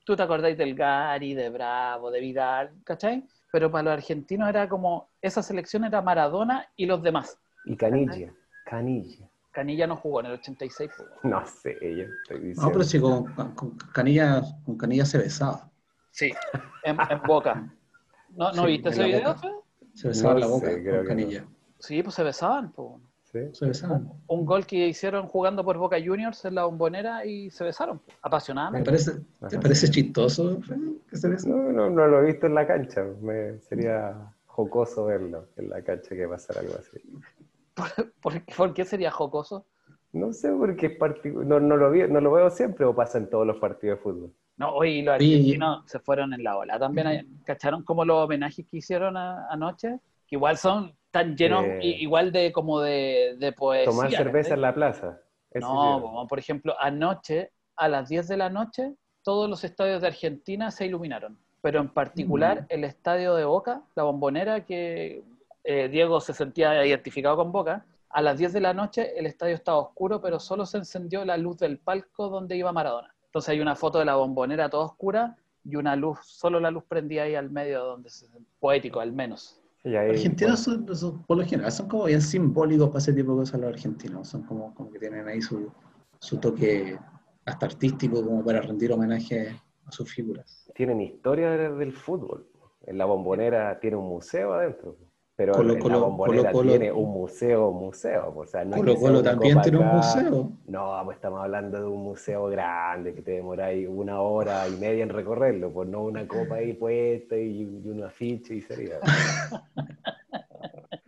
tú 0.06 0.15
te 0.15 0.24
acordáis 0.24 0.57
del 0.57 0.75
Gary, 0.75 1.33
de 1.33 1.50
Bravo, 1.50 2.12
de 2.12 2.19
Vidal, 2.19 2.74
¿cachai? 2.83 3.25
Pero 3.51 3.71
para 3.71 3.83
los 3.83 3.94
argentinos 3.94 4.50
era 4.50 4.68
como, 4.68 5.09
esa 5.21 5.42
selección 5.42 5.86
era 5.86 6.01
Maradona 6.01 6.68
y 6.75 6.86
los 6.86 7.01
demás. 7.01 7.39
Y 7.65 7.75
Canilla, 7.75 8.33
Canilla. 8.65 9.27
Canilla 9.51 9.88
no 9.88 9.95
jugó 9.95 10.19
en 10.19 10.25
el 10.27 10.31
86. 10.33 10.92
pues. 10.97 11.09
No 11.24 11.45
sé, 11.47 11.77
yo 11.81 12.03
estoy 12.21 12.39
diciendo. 12.39 12.62
No, 12.62 12.71
pero 12.71 12.83
si 12.83 13.00
con, 13.00 13.25
con 13.56 13.77
Canilla, 13.94 14.42
con 14.65 14.77
Canilla 14.77 15.06
se 15.06 15.18
besaba. 15.18 15.69
Sí, 16.12 16.31
en, 16.83 16.97
en 17.09 17.21
Boca. 17.25 17.74
¿No, 18.30 18.51
¿no 18.51 18.63
Sí, 18.65 18.68
viste 18.68 18.89
ese 18.89 19.03
video? 19.06 19.33
boca. 19.33 19.50
Se 19.94 20.07
besaba 20.09 20.33
No 20.33 20.39
en 20.39 20.42
la 20.42 20.47
boca 20.47 20.68
sé, 20.68 20.81
creo 20.83 20.94
con 20.95 21.01
que 21.03 21.07
Canilla. 21.07 21.45
Sí, 21.80 22.01
pues 22.04 22.16
se 22.16 22.24
besaban. 22.24 22.72
pues. 22.72 22.89
¿Sí? 23.31 23.39
Se 23.54 23.66
besaban. 23.68 24.10
Un 24.27 24.45
gol 24.45 24.66
que 24.66 24.88
hicieron 24.88 25.27
jugando 25.27 25.63
por 25.66 25.77
Boca 25.77 25.98
Juniors 26.04 26.45
en 26.45 26.56
la 26.56 26.63
bombonera 26.66 27.25
y 27.25 27.50
se 27.50 27.63
besaron. 27.66 28.00
¿Te 28.00 28.13
Apasionadamente. 28.22 28.86
parece, 28.89 29.12
¿te 29.50 29.60
parece 29.60 29.89
chistoso 29.89 30.60
que 31.10 31.18
se 31.18 31.27
besen? 31.27 31.51
No, 31.51 31.72
no, 31.72 31.89
no 31.89 32.07
lo 32.07 32.22
he 32.22 32.25
visto 32.27 32.45
en 32.48 32.56
la 32.56 32.66
cancha. 32.66 33.04
Me, 33.22 33.60
sería 33.60 34.16
jocoso 34.45 35.06
verlo 35.06 35.48
en 35.57 35.69
la 35.69 35.81
cancha 35.81 36.16
que 36.16 36.27
pasara 36.27 36.62
algo 36.62 36.75
así. 36.75 37.01
¿Por, 38.21 38.42
por 38.56 38.74
qué 38.74 38.86
sería 38.86 39.12
jocoso? 39.12 39.66
No 40.13 40.31
sé 40.31 40.49
porque 40.54 40.85
es 40.85 40.97
parti- 40.97 41.33
no, 41.33 41.59
no, 41.59 41.76
lo 41.76 41.92
vi- 41.92 42.07
no 42.07 42.21
lo 42.21 42.31
veo 42.31 42.49
siempre 42.49 42.85
o 42.85 42.95
pasa 42.95 43.18
en 43.18 43.30
todos 43.30 43.45
los 43.45 43.57
partidos 43.57 43.97
de 43.97 44.04
fútbol. 44.04 44.33
No, 44.56 44.69
hoy 44.69 45.02
los 45.02 45.18
Sí. 45.18 45.33
argentinos 45.33 45.83
se 45.88 45.99
fueron 45.99 46.33
en 46.33 46.42
la 46.42 46.56
ola. 46.57 46.80
También 46.80 47.07
hay- 47.07 47.28
cacharon 47.44 47.83
como 47.83 48.06
los 48.06 48.23
homenajes 48.23 48.66
que 48.66 48.78
hicieron 48.78 49.18
a- 49.18 49.45
anoche, 49.49 49.99
que 50.26 50.35
igual 50.38 50.57
son 50.57 50.94
tan 51.16 51.38
llenos, 51.38 51.64
Eh. 51.64 51.80
igual 52.02 52.34
de 52.34 52.52
como 52.52 52.81
de, 52.81 53.38
de 53.40 53.54
poesía. 53.54 53.86
Tomar 53.90 54.12
cerveza 54.12 54.54
en 54.56 54.62
la 54.62 54.74
plaza. 54.74 55.22
No, 55.54 56.00
como 56.02 56.28
por 56.28 56.40
ejemplo, 56.40 56.76
anoche, 56.78 57.52
a 57.78 57.88
las 57.88 58.10
10 58.10 58.28
de 58.28 58.36
la 58.36 58.50
noche, 58.50 58.94
todos 59.24 59.50
los 59.50 59.64
estadios 59.64 60.02
de 60.02 60.07
Argentina 60.07 60.72
se 60.72 60.86
iluminaron. 60.86 61.38
Pero 61.62 61.80
en 61.80 61.88
particular 61.88 62.64
Mm. 62.64 62.66
el 62.68 62.84
estadio 62.84 63.34
de 63.36 63.45
Boca, 63.45 63.81
la 63.95 64.04
bombonera, 64.04 64.66
que 64.66 65.24
eh, 65.64 65.88
Diego 65.88 66.19
se 66.19 66.34
sentía 66.34 66.86
identificado 66.86 67.38
con 67.38 67.54
Boca, 67.54 67.86
a 68.10 68.22
las 68.22 68.38
10 68.38 68.52
de 68.52 68.60
la 68.60 68.74
noche 68.74 69.18
el 69.18 69.26
estadio 69.26 69.56
estaba 69.56 69.78
oscuro, 69.80 70.19
pero 70.22 70.40
solo 70.40 70.66
se 70.66 70.78
encendió 70.80 71.24
la 71.24 71.38
luz 71.38 71.57
del 71.57 71.78
palco 71.80 72.28
donde 72.28 72.57
iba 72.57 72.74
Maradona. 72.74 73.16
Entonces 73.28 73.50
hay 73.50 73.62
una 73.62 73.76
foto 73.76 74.00
de 74.00 74.06
la 74.06 74.16
bombonera 74.16 74.69
toda 74.69 74.84
oscura 74.86 75.38
y 75.64 75.78
una 75.78 75.95
luz, 75.95 76.19
solo 76.24 76.60
la 76.60 76.72
luz 76.72 76.84
prendía 76.84 77.24
ahí 77.24 77.36
al 77.36 77.50
medio, 77.50 77.84
donde 77.86 78.10
se, 78.10 78.28
poético 78.60 79.00
al 79.00 79.14
menos. 79.14 79.62
Y 79.85 79.95
ahí, 79.95 80.07
Los 80.07 80.18
argentinos 80.18 80.65
bueno, 80.65 80.85
son, 80.87 80.95
son- 80.97 81.23
por 81.23 81.37
lo 81.37 81.45
general, 81.45 81.71
son 81.71 81.87
como 81.87 82.06
bien 82.06 82.21
simbólicos 82.21 82.89
para 82.89 82.99
ese 82.99 83.13
tipo 83.13 83.31
de 83.33 83.37
cosas 83.39 83.61
los 83.61 83.69
argentinos. 83.69 84.27
Son 84.27 84.44
como, 84.44 84.73
como 84.75 84.92
que 84.92 84.99
tienen 84.99 85.27
ahí 85.27 85.42
su, 85.42 85.71
su 86.19 86.37
toque 86.39 86.99
hasta 87.45 87.65
artístico 87.68 88.25
como 88.25 88.44
para 88.44 88.61
rendir 88.61 88.92
homenaje 88.92 89.49
a 89.85 89.92
sus 89.92 90.11
figuras. 90.13 90.71
tienen 90.73 91.01
historia 91.01 91.51
del, 91.51 91.77
del 91.77 91.94
fútbol. 91.94 92.47
En 92.81 92.97
la 92.97 93.06
bombonera 93.06 93.80
tiene 93.80 93.97
un 93.97 94.07
museo 94.09 94.54
adentro. 94.54 94.97
Pero 95.37 95.54
Colo- 95.54 95.73
en 95.73 95.80
la 95.80 95.83
Colo- 95.83 95.99
bombonera 96.01 96.51
Colo- 96.51 96.54
Colo- 96.54 96.69
tiene 96.80 96.92
un 96.94 97.11
museo, 97.11 97.71
museo. 97.71 98.33
O 98.37 98.45
sea, 98.45 98.63
no 98.63 98.77
Colo 98.77 98.95
Colo 98.95 99.19
una 99.19 99.31
también 99.31 99.61
tiene 99.61 99.77
un 99.80 99.87
museo. 99.87 100.51
No, 100.68 101.01
pues 101.04 101.15
estamos 101.18 101.42
hablando 101.42 101.77
de 101.77 101.85
un 101.85 102.04
museo 102.04 102.45
grande 102.47 103.13
que 103.13 103.21
te 103.21 103.31
demoráis 103.31 103.85
una 103.89 104.21
hora 104.21 104.65
y 104.69 104.77
media 104.77 105.04
en 105.04 105.09
recorrerlo, 105.09 105.71
pues 105.71 105.89
no 105.89 106.04
una 106.04 106.25
copa 106.25 106.56
ahí 106.56 106.71
puesta 106.73 107.35
y, 107.37 107.61
y 107.63 107.89
un 107.89 108.04
afiche 108.04 108.56
y 108.56 108.61
sería. 108.61 108.99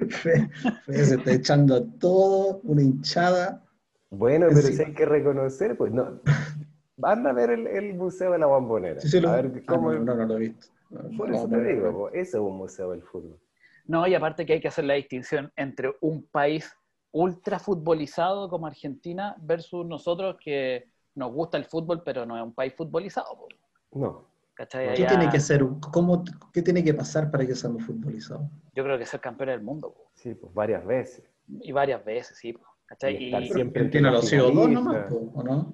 Fe- 0.09 0.49
Fe 0.85 1.05
se 1.05 1.15
está 1.15 1.31
echando 1.33 1.83
todo, 1.83 2.59
una 2.63 2.81
hinchada 2.81 3.63
Bueno, 4.09 4.47
pero 4.49 4.61
si 4.61 4.81
hay 4.81 4.93
que 4.93 5.05
reconocer, 5.05 5.77
pues 5.77 5.91
no. 5.91 6.19
Anda 7.01 7.29
a 7.29 7.33
ver 7.33 7.51
el, 7.51 7.67
el 7.67 7.93
Museo 7.93 8.31
de 8.31 8.39
la 8.39 8.47
Bombonera. 8.47 8.99
Sí, 9.01 9.09
sí, 9.09 9.19
lo- 9.21 9.29
a 9.29 9.35
ver 9.41 9.51
ah, 9.55 9.61
cómo. 9.67 9.93
no, 9.93 9.99
no, 10.03 10.15
no 10.15 10.25
lo 10.25 10.35
he 10.35 10.39
visto. 10.39 10.67
Por 11.17 11.33
eso 11.33 11.47
te 11.47 11.63
digo, 11.63 12.09
eso 12.09 12.37
es 12.37 12.43
un 12.43 12.57
museo 12.57 12.91
del 12.91 13.01
fútbol. 13.03 13.37
No, 13.87 14.05
y 14.05 14.13
aparte 14.15 14.45
que 14.45 14.53
hay 14.53 14.59
que 14.61 14.67
hacer 14.67 14.85
la 14.85 14.95
distinción 14.95 15.51
entre 15.55 15.93
un 16.01 16.23
país 16.27 16.71
ultra 17.11 17.57
futbolizado 17.57 18.49
como 18.49 18.67
Argentina 18.67 19.35
versus 19.39 19.85
nosotros 19.85 20.37
que 20.43 20.85
nos 21.15 21.31
gusta 21.31 21.57
el 21.57 21.65
fútbol, 21.65 22.03
pero 22.03 22.25
no 22.25 22.37
es 22.37 22.43
un 22.43 22.53
país 22.53 22.73
futbolizado. 22.75 23.27
po, 23.37 23.47
No. 23.93 24.25
¿cachai? 24.53 24.87
¿Qué 24.93 25.03
Allá- 25.05 25.07
tiene 25.07 25.29
que 25.29 25.39
ser? 25.39 25.65
¿Cómo, 25.91 26.23
¿Qué 26.53 26.61
tiene 26.61 26.83
que 26.83 26.93
pasar 26.93 27.31
para 27.31 27.45
que 27.45 27.55
seamos 27.55 27.83
futbolizados? 27.83 28.43
Yo 28.75 28.83
creo 28.83 28.97
que 28.97 29.05
ser 29.05 29.19
campeón 29.21 29.49
del 29.49 29.61
mundo, 29.61 29.93
po, 29.93 30.11
Sí, 30.15 30.33
pues 30.35 30.53
varias 30.53 30.85
veces. 30.85 31.23
y 31.61 31.71
varias 31.71 32.03
veces, 32.03 32.37
sí. 32.37 32.53
po, 32.53 32.65
¿cachai? 32.85 33.15
Y 33.15 33.35
Y, 33.35 33.47
Siempre 33.49 33.81
Argentina 33.83 34.11
lo 34.11 34.19
ha 34.19 34.21
sido 34.21 34.51
dos 34.51 34.69
nomás, 34.69 35.05
po, 35.09 35.31
¿o 35.33 35.43
no? 35.43 35.73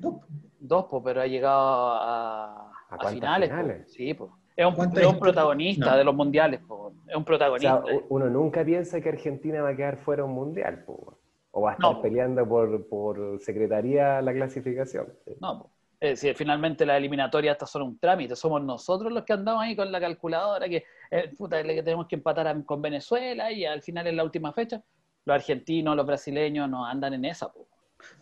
Dos. 0.00 0.14
dos, 0.58 0.84
po, 0.86 1.02
pero 1.02 1.20
ha 1.22 1.26
llegado 1.26 1.60
a, 1.92 2.68
¿A 2.68 2.72
a 2.90 2.96
cuántas 2.98 3.12
finales. 3.14 3.92
sí, 3.92 4.12
po. 4.12 4.36
Es 4.56 4.66
un, 4.66 5.18
protagonista 5.18 5.90
No. 5.92 5.96
de 5.96 6.04
los 6.04 6.14
mundiales, 6.14 6.60
po, 6.60 6.83
es 7.08 7.14
un 7.16 7.22
O 7.22 7.24
protagonista. 7.24 7.82
sea, 7.86 7.98
uno 8.08 8.28
nunca 8.30 8.64
piensa 8.64 9.00
que 9.00 9.08
Argentina 9.10 9.62
va 9.62 9.70
a 9.70 9.76
quedar 9.76 9.98
fuera 9.98 10.22
de 10.22 10.28
un 10.28 10.34
mundial, 10.34 10.84
po, 10.84 11.18
o 11.50 11.60
va 11.62 11.70
a 11.70 11.74
estar 11.74 11.92
No. 11.92 12.02
peleando 12.02 12.48
por, 12.48 12.86
por 12.88 13.40
secretaría 13.40 14.20
la 14.22 14.32
clasificación. 14.32 15.06
No, 15.40 15.62
po. 15.62 15.70
Es 16.00 16.20
decir, 16.20 16.34
finalmente 16.36 16.84
las 16.84 16.98
eliminatorias 16.98 17.54
estas 17.54 17.70
son 17.70 17.82
un 17.82 17.98
trámite, 17.98 18.36
somos 18.36 18.62
nosotros 18.62 19.10
los 19.10 19.24
que 19.24 19.32
andamos 19.32 19.62
ahí 19.62 19.74
con 19.74 19.90
la 19.90 20.00
calculadora, 20.00 20.68
que 20.68 20.84
eh, 21.10 21.32
puta, 21.38 21.62
que 21.62 21.82
tenemos 21.82 22.06
que 22.06 22.16
empatar 22.16 22.46
a- 22.48 22.62
con 22.64 22.82
Venezuela 22.82 23.50
y 23.50 23.64
al 23.64 23.80
final 23.80 24.06
es 24.08 24.14
la 24.14 24.24
última 24.24 24.52
fecha. 24.52 24.82
Los 25.24 25.34
argentinos, 25.36 25.96
los 25.96 26.04
brasileños 26.04 26.68
no 26.68 26.84
andan 26.84 27.14
en 27.14 27.24
esa. 27.24 27.50
po. 27.50 27.66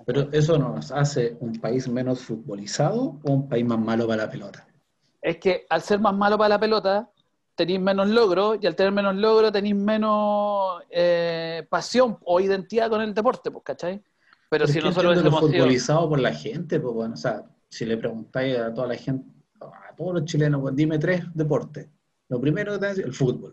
Pero 0.07 0.29
eso 0.31 0.59
nos 0.59 0.93
hace 0.93 1.37
un 1.41 1.55
país 1.61 1.89
menos 1.89 2.21
futbolizado 2.23 3.19
o 3.25 3.33
un 3.33 3.49
país 3.49 3.65
más 3.65 3.81
malo 3.81 4.07
para 4.07 4.27
la 4.27 4.31
pelota. 4.31 4.65
Es 5.21 5.39
que 5.39 5.67
al 5.69 5.81
ser 5.83 5.99
más 5.99 6.15
malo 6.15 6.37
para 6.39 6.51
la 6.51 6.61
pelota, 6.61 7.11
tenéis 7.67 7.81
menos 7.81 8.09
logro 8.09 8.57
y 8.61 8.67
al 8.67 8.75
tener 8.77 8.93
menos 8.93 9.15
logro 9.17 9.51
tenéis 9.51 9.75
menos 9.75 10.83
eh, 10.91 11.67
pasión 11.69 12.19
o 12.25 12.41
identidad 12.41 12.89
con 12.91 13.01
el 13.01 13.13
deporte, 13.15 13.51
pues, 13.51 13.65
¿cachai? 13.65 14.03
Pero 14.49 14.65
Es 14.65 14.73
si 14.73 14.81
nosotros 14.81 15.19
sido- 15.19 15.31
futbolizado 15.31 16.09
por 16.09 16.21
la 16.21 16.33
gente, 16.35 16.79
pues 16.81 16.95
bueno, 16.95 17.15
o 17.15 17.17
sea, 17.17 17.43
si 17.69 17.85
le 17.87 17.97
preguntáis 17.97 18.59
a 18.59 18.73
toda 18.75 18.87
la 18.89 18.97
gente, 18.97 19.27
a 19.61 19.95
todos 19.97 20.15
los 20.15 20.25
chilenos, 20.25 20.61
pues, 20.61 20.77
dime 20.77 20.99
tres 20.99 21.25
deportes. 21.35 21.89
Lo 22.29 22.41
primero 22.41 22.73
que 22.73 22.79
te 22.79 22.81
van 22.81 22.91
a 22.91 22.95
decir, 22.95 23.05
el 23.07 23.15
fútbol. 23.15 23.53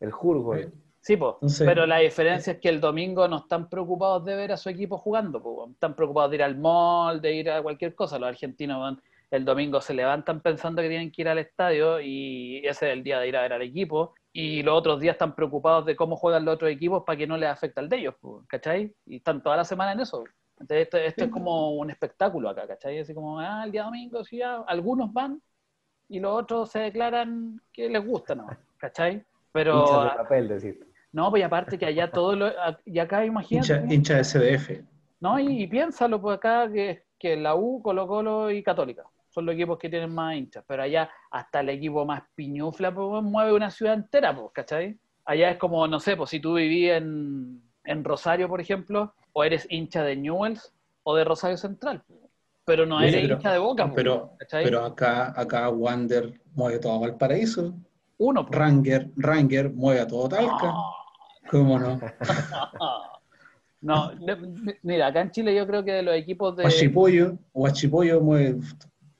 El 0.00 0.10
Jurgo. 0.10 0.54
Sí. 1.00 1.12
Entonces- 1.14 1.66
pero 1.66 1.86
la 1.86 1.98
diferencia 1.98 2.54
es 2.54 2.58
que 2.60 2.68
el 2.68 2.80
domingo 2.80 3.28
no 3.28 3.36
están 3.38 3.68
preocupados 3.68 4.24
de 4.24 4.34
ver 4.36 4.52
a 4.52 4.56
su 4.56 4.68
equipo 4.70 4.96
jugando, 4.98 5.42
po. 5.42 5.68
están 5.70 5.94
preocupados 5.94 6.30
de 6.30 6.36
ir 6.36 6.42
al 6.42 6.56
mall, 6.56 7.20
de 7.20 7.34
ir 7.34 7.50
a 7.50 7.62
cualquier 7.62 7.94
cosa. 7.94 8.18
Los 8.18 8.28
argentinos 8.28 8.80
van- 8.80 9.00
el 9.30 9.44
domingo 9.44 9.80
se 9.80 9.94
levantan 9.94 10.40
pensando 10.40 10.82
que 10.82 10.88
tienen 10.88 11.10
que 11.10 11.22
ir 11.22 11.28
al 11.28 11.38
estadio 11.38 12.00
y 12.00 12.58
ese 12.58 12.86
es 12.88 12.92
el 12.92 13.02
día 13.02 13.18
de 13.18 13.28
ir 13.28 13.36
a 13.36 13.42
ver 13.42 13.52
al 13.52 13.62
equipo. 13.62 14.14
Y 14.32 14.62
los 14.62 14.76
otros 14.76 15.00
días 15.00 15.14
están 15.14 15.34
preocupados 15.34 15.86
de 15.86 15.96
cómo 15.96 16.16
juegan 16.16 16.44
los 16.44 16.54
otros 16.54 16.70
equipos 16.70 17.04
para 17.04 17.16
que 17.16 17.26
no 17.26 17.36
les 17.36 17.48
afecte 17.48 17.80
al 17.80 17.88
de 17.88 17.98
ellos, 17.98 18.14
¿cachai? 18.48 18.94
Y 19.06 19.16
están 19.16 19.42
toda 19.42 19.56
la 19.56 19.64
semana 19.64 19.92
en 19.92 20.00
eso. 20.00 20.24
Entonces, 20.58 20.84
esto, 20.84 20.98
esto 20.98 21.24
es 21.24 21.30
como 21.30 21.72
un 21.72 21.90
espectáculo 21.90 22.48
acá, 22.48 22.66
¿cachai? 22.66 22.98
Así 22.98 23.14
como, 23.14 23.40
ah, 23.40 23.62
el 23.64 23.72
día 23.72 23.84
domingo, 23.84 24.24
sí, 24.24 24.38
ya, 24.38 24.56
algunos 24.66 25.12
van 25.12 25.40
y 26.08 26.20
los 26.20 26.42
otros 26.42 26.70
se 26.70 26.80
declaran 26.80 27.60
que 27.72 27.88
les 27.88 28.04
gusta, 28.04 28.34
¿no? 28.34 28.46
¿Cachai? 28.76 29.24
Pero 29.52 30.04
de 30.04 30.10
papel, 30.16 30.48
decís. 30.48 30.76
no, 31.12 31.30
pues 31.30 31.44
aparte 31.44 31.78
que 31.78 31.86
allá 31.86 32.10
todo 32.10 32.34
lo. 32.34 32.52
Y 32.84 32.98
acá 32.98 33.24
imagínate. 33.24 33.74
Hincha, 33.74 33.94
hincha 33.94 34.16
de 34.16 34.24
CDF. 34.24 34.84
No, 35.20 35.38
y, 35.38 35.62
y 35.62 35.66
piénsalo, 35.66 36.20
pues 36.20 36.36
acá 36.36 36.70
que, 36.70 37.04
que 37.18 37.36
la 37.36 37.54
U, 37.54 37.80
Colo 37.82 38.06
Colo 38.06 38.50
y 38.50 38.62
Católica 38.62 39.04
son 39.34 39.46
los 39.46 39.54
equipos 39.56 39.78
que 39.78 39.90
tienen 39.90 40.14
más 40.14 40.36
hinchas. 40.36 40.64
Pero 40.66 40.82
allá 40.84 41.10
hasta 41.30 41.60
el 41.60 41.68
equipo 41.70 42.06
más 42.06 42.22
piñufla 42.34 42.94
pues, 42.94 43.22
mueve 43.22 43.52
una 43.52 43.70
ciudad 43.70 43.94
entera, 43.94 44.34
pues, 44.34 44.48
¿cachai? 44.52 44.96
Allá 45.24 45.50
es 45.50 45.58
como, 45.58 45.86
no 45.88 45.98
sé, 46.00 46.16
pues 46.16 46.30
si 46.30 46.38
tú 46.40 46.54
vivías 46.54 46.98
en, 47.02 47.60
en 47.84 48.04
Rosario, 48.04 48.48
por 48.48 48.60
ejemplo, 48.60 49.12
o 49.32 49.42
eres 49.42 49.66
hincha 49.70 50.04
de 50.04 50.16
Newells 50.16 50.72
o 51.02 51.16
de 51.16 51.24
Rosario 51.24 51.56
Central. 51.56 52.02
Pero 52.64 52.86
no 52.86 52.98
Sí, 53.00 53.06
eres 53.06 53.20
pero- 53.22 53.34
hincha 53.34 53.52
de 53.52 53.58
Boca, 53.58 53.84
pues, 53.84 53.96
Pero, 53.96 54.32
¿cachai? 54.38 54.64
pero 54.64 54.84
acá, 54.84 55.32
acá 55.38 55.68
Wander 55.68 56.40
mueve 56.54 56.78
todo 56.78 57.00
Valparaíso. 57.00 57.74
Uno, 58.18 58.46
pues. 58.46 58.58
Ranger, 58.58 59.10
Ranger 59.16 59.72
mueve 59.72 60.00
a 60.00 60.06
todo 60.06 60.28
Talca. 60.28 60.70
Ah. 60.72 60.90
¿Cómo 61.50 61.78
no? 61.78 62.00
No, 63.80 64.12
mira, 64.82 65.08
acá 65.08 65.20
en 65.20 65.30
Chile 65.30 65.54
yo 65.54 65.66
creo 65.66 65.84
que 65.84 65.92
de 65.92 66.02
los 66.02 66.14
equipos 66.14 66.56
de... 66.56 66.64
Huachipollo, 66.64 67.36
Huachipollo 67.52 68.18
mueve 68.22 68.58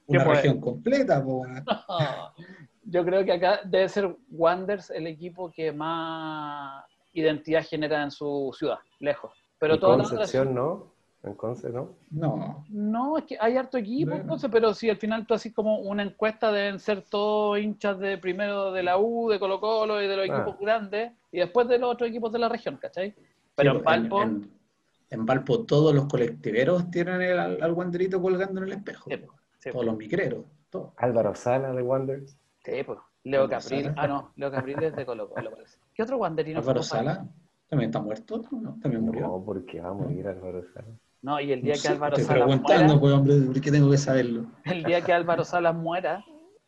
una 0.07 0.23
región 0.23 0.59
completa. 0.59 1.23
po. 1.23 1.43
Yo 2.83 3.03
creo 3.03 3.25
que 3.25 3.31
acá 3.33 3.61
debe 3.65 3.89
ser 3.89 4.15
Wanderers 4.29 4.91
el 4.91 5.07
equipo 5.07 5.51
que 5.51 5.71
más 5.71 6.85
identidad 7.13 7.63
genera 7.65 8.03
en 8.03 8.11
su 8.11 8.53
ciudad, 8.57 8.77
lejos. 8.99 9.31
Pero 9.57 9.75
¿Y 9.75 9.79
todas 9.79 9.97
las 9.97 10.07
otras- 10.07 10.19
Concepción 10.31 10.53
no? 10.53 10.93
En 11.23 11.33
Conce, 11.33 11.71
¿no? 11.71 11.95
No, 12.11 12.63
No, 12.69 13.17
es 13.17 13.23
que 13.23 13.35
hay 13.39 13.57
harto 13.57 13.79
equipo, 13.79 14.09
Bueno. 14.11 14.21
entonces, 14.21 14.47
pero 14.53 14.75
si 14.75 14.91
al 14.91 14.97
final 14.97 15.25
tú 15.25 15.33
así 15.33 15.51
como 15.51 15.79
una 15.79 16.03
encuesta 16.03 16.51
deben 16.51 16.79
ser 16.79 17.01
todos 17.01 17.57
hinchas 17.57 17.97
de 17.97 18.19
primero 18.19 18.71
de 18.71 18.83
la 18.83 18.99
U, 18.99 19.29
de 19.31 19.39
Colo 19.39 19.59
Colo 19.59 20.03
y 20.03 20.07
de 20.07 20.17
los 20.17 20.29
Ah. 20.29 20.35
equipos 20.35 20.59
grandes, 20.59 21.13
y 21.31 21.39
después 21.39 21.67
de 21.67 21.79
los 21.79 21.91
otros 21.93 22.11
equipos 22.11 22.31
de 22.31 22.37
la 22.37 22.47
región, 22.47 22.77
¿cachai? 22.77 23.15
Pero 23.55 23.71
Sí, 23.71 23.77
en 23.79 23.83
Valpo, 23.83 24.21
En, 24.21 24.51
en 25.09 25.25
Valpo 25.25 25.63
todos 25.65 25.95
los 25.95 26.05
colectiveros 26.05 26.91
tienen 26.91 27.19
el, 27.23 27.39
al, 27.39 27.63
al 27.63 27.71
Wanderito 27.71 28.21
colgando 28.21 28.61
en 28.61 28.67
el 28.67 28.73
espejo. 28.73 29.09
Sí, 29.09 29.17
sí, 29.65 29.69
po. 29.71 29.73
todos 29.73 29.85
los 29.87 29.97
micreros. 29.97 30.45
Todos. 30.69 30.93
Álvaro 30.97 31.35
Sala 31.35 31.73
de 31.73 31.81
Wanderers. 31.81 32.37
sí, 32.63 32.71
pues, 32.85 32.99
Leo 33.23 33.43
Álvaro 33.43 33.61
Capril, 33.61 33.83
Sala. 33.85 33.95
ah 33.97 34.07
no, 34.07 34.31
Leo 34.35 34.51
Capril 34.51 34.83
es 34.83 34.95
de 34.95 35.05
Colo 35.05 35.29
Colo, 35.29 35.51
parece. 35.51 35.77
¿Qué 35.93 36.03
otro 36.03 36.17
wanderino 36.17 36.59
Álvaro? 36.59 36.83
Sala 36.83 37.25
también 37.69 37.89
está 37.89 37.99
muerto, 37.99 38.41
¿no? 38.51 38.77
También 38.81 39.01
murió. 39.03 39.21
No, 39.27 39.43
porque 39.43 39.81
va 39.81 39.89
a 39.89 39.93
morir 39.93 40.27
Álvaro 40.27 40.63
Sala. 40.73 40.87
No, 41.21 41.39
y 41.41 41.51
el 41.51 41.61
día 41.63 41.73
No 41.73 41.81
que 41.81 41.87
sé, 41.87 41.87
Álvaro 41.89 42.17
Salas 42.17 42.43
preguntando, 42.43 42.83
muera, 42.83 42.99
pues, 42.99 43.13
hombre, 43.13 43.35
¿por 43.53 43.61
qué 43.61 43.71
tengo 43.71 43.89
que 43.89 43.97
saberlo? 43.97 44.45
el 44.65 44.83
día 44.83 45.01
que 45.01 45.11
Álvaro 45.13 45.43
Salas 45.43 45.75
muera, 45.75 46.23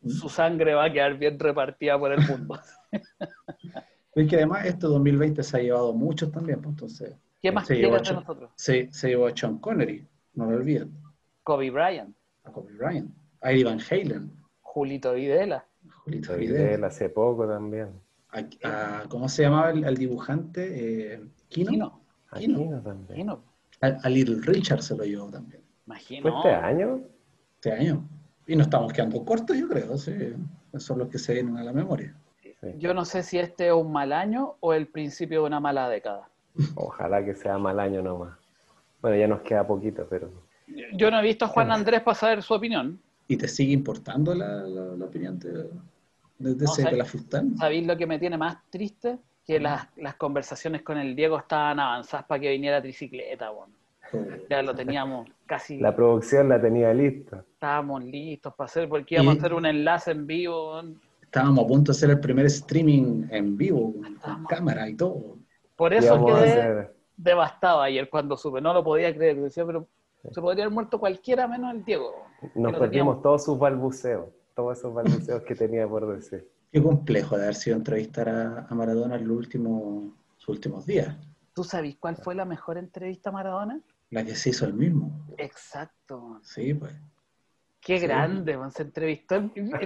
su 0.08 0.30
sangre 0.30 0.74
va 0.74 0.86
a 0.86 0.92
quedar 0.92 1.16
bien 1.18 1.38
repartida 1.39 2.00
por 2.00 2.12
el 2.12 2.22
mundo. 2.27 2.60
Es 4.16 4.27
que 4.27 4.36
además 4.38 4.66
este 4.66 4.88
2020 4.88 5.44
se 5.44 5.58
ha 5.58 5.62
llevado 5.62 5.94
muchos 5.94 6.32
también, 6.32 6.60
pues 6.60 6.74
entonces 6.74 7.13
¿Qué 7.39 7.51
más 7.51 7.68
Sí, 7.68 7.75
quieres 7.75 7.92
de 7.92 7.98
ocho. 8.00 8.13
nosotros? 8.16 8.50
se, 8.56 8.92
se 8.92 9.10
llevó 9.10 9.27
a 9.27 9.36
Sean 9.36 9.60
Connery, 9.60 10.08
no 10.34 10.50
lo 10.50 10.58
olviden, 10.58 10.92
Kobe 11.44 11.70
Bryant, 11.70 12.16
a 12.48 12.51
Kobe 12.51 12.74
Bryant, 12.74 13.12
a 13.42 13.51
Eddie 13.51 13.63
Van 13.66 13.80
Halen, 13.80 14.32
Julito 14.62 15.13
Videla, 15.13 15.66
Julito 16.04 16.36
él 16.36 16.84
hace 16.84 17.10
poco 17.10 17.48
también. 17.48 17.89
a, 18.32 19.01
a- 19.01 19.04
¿cómo 19.10 19.27
se 19.30 19.44
llamaba 19.44 19.72
el, 19.72 19.84
el 19.84 19.98
dibujante? 19.98 21.13
Eh, 21.13 21.22
Kino, 21.50 21.72
Kino, 21.72 22.01
Kino. 22.34 22.58
Aquino 22.66 22.82
también. 22.82 23.18
Kino, 23.18 23.44
A, 23.82 23.88
a 24.04 24.10
Little 24.10 24.42
Richard 24.42 24.82
se 24.82 24.96
lo 24.96 25.04
llevó 25.04 25.30
también, 25.30 25.62
imagino. 25.86 26.22
¿Fue 26.24 26.51
este 26.51 26.66
año? 26.66 27.01
este 27.56 27.72
año. 27.72 28.08
Y 28.46 28.56
nos 28.56 28.68
estamos 28.68 28.94
quedando 28.94 29.24
cortos, 29.25 29.58
yo 29.58 29.68
creo, 29.68 29.98
sí. 29.98 30.13
Esos 30.70 30.84
son 30.84 31.00
los 31.00 31.10
que 31.10 31.18
se 31.18 31.34
vienen 31.34 31.58
a 31.58 31.63
la 31.63 31.74
memoria. 31.74 32.16
Sí. 32.42 32.54
Yo 32.77 32.94
no 32.94 33.04
sé 33.06 33.22
si 33.24 33.38
este 33.39 33.68
es 33.68 33.74
un 33.74 33.92
mal 33.92 34.12
año 34.13 34.56
o 34.62 34.74
el 34.74 34.88
principio 34.88 35.42
de 35.42 35.48
una 35.48 35.60
mala 35.60 35.89
década. 35.89 36.30
Ojalá 36.75 37.24
que 37.25 37.36
sea 37.36 37.58
mal 37.58 37.80
año 37.80 38.01
nomás. 38.01 38.38
Bueno, 39.01 39.18
ya 39.18 39.27
nos 39.27 39.42
queda 39.42 39.66
poquito, 39.68 40.08
pero 40.10 40.30
Yo 40.93 41.09
no 41.12 41.19
he 41.19 41.24
visto 41.24 41.45
a 41.45 41.47
Juan 41.47 41.71
Andrés 41.71 42.01
para 42.01 42.15
saber 42.15 42.43
su 42.43 42.53
opinión. 42.53 43.00
¿Y 43.27 43.38
te 43.38 43.47
sigue 43.47 43.74
importando 43.74 44.33
la, 44.33 44.47
la- 44.63 44.95
la 44.95 45.05
opinión 45.05 45.38
de, 45.39 45.50
de, 45.50 45.63
de 46.55 46.55
No, 46.55 46.71
ese 46.71 46.81
¿sabes? 46.81 46.89
pelafustán? 46.91 47.57
¿Sabéis 47.57 47.86
lo 47.88 47.97
que 47.97 48.05
me 48.07 48.19
tiene 48.19 48.38
más 48.38 48.57
triste? 48.69 49.17
Que 49.45 49.59
las, 49.62 49.88
las 49.95 50.15
conversaciones 50.15 50.81
con 50.81 50.97
el 50.97 51.15
Diego 51.15 51.38
estaban 51.38 51.79
avanzadas 51.79 52.25
para 52.25 52.41
que 52.41 52.51
viniera 52.51 52.81
tricicleta, 52.81 53.50
weón. 53.51 53.69
Ya 54.50 54.62
lo 54.62 54.74
teníamos 54.74 55.27
casi, 55.45 55.79
la 55.79 55.93
producción 55.93 56.47
la 56.47 56.62
tenía 56.62 56.93
lista. 56.93 57.43
estábamos 57.53 58.03
listos 58.05 58.53
para 58.55 58.65
hacer, 58.65 58.88
porque 58.88 59.15
íbamos 59.15 59.36
Y- 59.36 59.38
a 59.38 59.39
hacer 59.41 59.53
un 59.53 59.65
enlace 59.65 60.12
en 60.12 60.27
vivo. 60.27 60.71
weón. 60.74 61.00
Estábamos 61.21 61.65
a 61.65 61.67
punto 61.67 61.91
de 61.91 61.97
hacer 61.97 62.09
el 62.12 62.19
primer 62.21 62.45
streaming 62.45 63.25
en 63.29 63.57
vivo, 63.57 63.91
con, 63.93 64.01
con 64.03 64.13
Estábamos- 64.15 64.47
cámara 64.50 64.89
y 64.89 64.95
todo. 64.95 65.38
Por 65.75 65.93
eso 65.93 66.25
quedé 66.25 66.89
devastado 67.17 67.81
ayer 67.81 68.09
cuando 68.09 68.38
supe, 68.38 68.62
no 68.62 68.74
lo 68.74 68.83
podía 68.83 69.13
creer. 69.13 69.38
Decía, 69.41 69.65
pero 69.65 69.88
se 70.31 70.41
podría 70.41 70.65
haber 70.65 70.74
muerto 70.74 71.00
cualquiera 71.00 71.47
menos 71.47 71.74
el 71.74 71.83
Diego. 71.86 72.13
Nos 72.55 72.71
perdimos 72.74 72.89
teníamos. 72.89 73.21
todos 73.21 73.43
sus 73.45 73.57
balbuceos, 73.57 74.29
todos 74.55 74.77
esos 74.77 74.93
balbuceos 74.93 75.43
que 75.43 75.55
tenía 75.55 75.88
por 75.88 76.07
decir. 76.13 76.47
Qué 76.71 76.81
complejo 76.83 77.38
de 77.38 77.43
haber 77.43 77.55
sido 77.55 77.77
entrevistar 77.77 78.27
a, 78.29 78.67
a 78.69 78.75
Maradona 78.75 79.15
en 79.15 79.27
los 79.27 79.38
últimos, 79.38 80.13
sus 80.38 80.50
últimos 80.50 80.86
días. 80.86 81.15
¿Tú 81.53 81.63
sabes 81.63 81.95
cuál 82.00 82.17
fue 82.17 82.36
la 82.36 82.45
mejor 82.45 82.77
entrevista 82.77 83.29
a 83.29 83.33
Maradona? 83.33 83.79
La 84.12 84.24
que 84.24 84.36
se 84.36 84.50
hizo 84.51 84.65
el 84.65 84.74
mismo. 84.74 85.12
Exacto. 85.38 86.39
Sí, 86.43 86.74
pues. 86.74 86.93
Qué 87.79 88.00
Sí. 88.00 88.05
grande, 88.05 88.57
man, 88.57 88.71
se 88.71 88.83
entrevistó. 88.83 89.41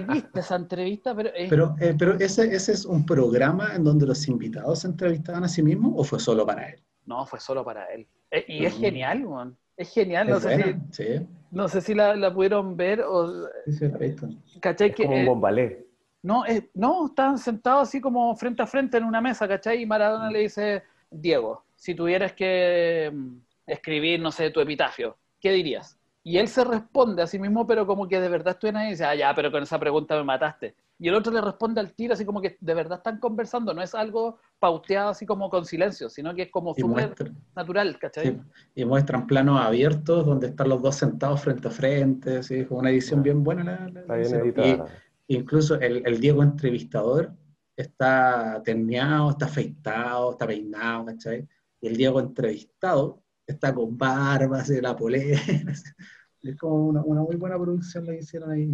¿Viste 0.08 0.40
esa 0.40 0.56
entrevista? 0.56 1.14
Pero, 1.14 1.28
es- 1.34 1.48
Pero, 1.48 1.76
eh, 1.80 1.94
pero 1.98 2.14
ese, 2.18 2.52
ese 2.54 2.72
es 2.72 2.84
un 2.84 3.06
programa 3.06 3.74
en 3.76 3.84
donde 3.84 4.06
los 4.06 4.26
invitados 4.28 4.80
se 4.80 4.88
entrevistaban 4.88 5.44
a 5.44 5.48
sí 5.48 5.62
mismos 5.62 5.92
o 5.96 6.02
fue 6.04 6.18
solo 6.18 6.44
para 6.44 6.68
él? 6.68 6.82
No, 7.06 7.24
fue 7.26 7.38
solo 7.40 7.64
para 7.64 7.84
él. 7.86 8.06
Eh, 8.30 8.44
y 8.48 8.64
es 8.64 8.74
genial, 8.78 9.24
weón. 9.26 9.56
Es 9.82 9.92
genial, 9.92 10.28
no 10.28 10.38
Es 10.38 10.40
sé, 10.40 10.48
buena, 10.48 10.78
si, 10.90 11.04
sí. 11.04 11.04
no 11.50 11.68
sé 11.68 11.80
si 11.80 11.94
la, 11.94 12.16
la 12.16 12.32
pudieron 12.32 12.76
ver 12.76 13.02
o... 13.02 13.48
Sí, 13.64 13.72
sí, 13.72 13.88
la 13.88 13.98
he 13.98 14.00
visto. 14.08 14.28
¿Cachai? 14.60 14.90
Es 14.90 14.94
Que, 14.94 15.06
como 15.06 15.16
un 15.16 15.24
eh, 15.24 15.24
bombalé. 15.24 15.86
no, 16.22 16.46
eh, 16.46 16.70
no, 16.74 17.06
estaban 17.06 17.38
sentados 17.38 17.88
así 17.88 18.00
como 18.00 18.34
frente 18.36 18.62
a 18.62 18.66
frente 18.66 18.96
en 18.98 19.04
una 19.04 19.20
mesa, 19.20 19.48
¿cachai? 19.48 19.82
Y 19.82 19.86
Maradona 19.86 20.30
le 20.30 20.40
dice, 20.40 20.84
Diego, 21.10 21.64
si 21.76 21.94
tuvieras 21.94 22.32
que 22.34 23.10
mm, 23.12 23.36
escribir, 23.66 24.20
no 24.20 24.30
sé, 24.32 24.50
tu 24.50 24.60
epitafio, 24.60 25.16
¿qué 25.40 25.52
dirías? 25.52 25.98
Y 26.24 26.38
él 26.38 26.48
se 26.48 26.64
responde 26.64 27.22
a 27.22 27.26
sí 27.26 27.38
mismo, 27.38 27.66
pero 27.66 27.86
como 27.86 28.06
que 28.08 28.20
de 28.20 28.28
verdad 28.28 28.54
estuviera 28.54 28.80
ahí 28.80 28.88
y 28.88 28.90
dice, 28.92 29.04
ah, 29.04 29.14
ya, 29.16 29.34
pero 29.34 29.50
con 29.50 29.62
esa 29.64 29.78
pregunta 29.80 30.16
me 30.16 30.24
mataste. 30.24 30.76
Y 31.02 31.08
el 31.08 31.14
otro 31.16 31.32
le 31.32 31.40
responde 31.40 31.80
al 31.80 31.94
tiro, 31.94 32.14
así 32.14 32.24
como 32.24 32.40
que 32.40 32.56
de 32.60 32.74
verdad 32.74 32.98
están 32.98 33.18
conversando, 33.18 33.74
no 33.74 33.82
es 33.82 33.94
algo 33.94 34.38
pauteado 34.60 35.10
así 35.10 35.26
como 35.26 35.50
con 35.50 35.64
silencio, 35.64 36.08
sino 36.08 36.34
que 36.34 36.42
es 36.42 36.50
como 36.50 36.74
Y, 36.76 36.80
súper 36.80 37.14
natural, 37.56 37.98
¿cachai? 37.98 38.26
sí, 38.30 38.40
y 38.74 38.84
muestran 38.84 39.26
planos 39.26 39.60
abiertos 39.60 40.24
donde 40.26 40.48
están 40.48 40.68
los 40.68 40.82
dos 40.82 40.96
sentados 40.96 41.40
frente 41.42 41.68
a 41.68 41.70
frente, 41.70 42.38
así, 42.38 42.54
es 42.56 42.66
como 42.68 42.80
una 42.80 42.90
edición 42.90 43.22
bien 43.22 43.42
buena. 43.42 43.64
La, 43.64 43.88
la- 43.88 44.00
Está 44.00 44.16
bien 44.16 44.30
la- 44.32 44.38
editada. 44.38 44.86
y 45.26 45.36
incluso 45.36 45.74
el, 45.80 46.06
el 46.06 46.20
Diego 46.20 46.42
entrevistador 46.42 47.32
está 47.76 48.62
terneado, 48.64 49.30
está 49.30 49.46
afeitado, 49.46 50.32
está 50.32 50.46
peinado, 50.46 51.06
¿cachai? 51.06 51.48
Y 51.80 51.88
el 51.88 51.96
Diego 51.96 52.20
entrevistado 52.20 53.22
está 53.46 53.74
con 53.74 53.96
barba, 53.98 54.60
así, 54.60 54.80
la 54.80 54.96
polera. 54.96 55.40
Es 56.42 56.56
como 56.56 56.88
una, 56.88 57.02
una 57.04 57.22
muy 57.22 57.36
buena 57.36 57.56
producción 57.56 58.04
la 58.04 58.12
que 58.14 58.18
hicieron 58.18 58.50
ahí 58.50 58.68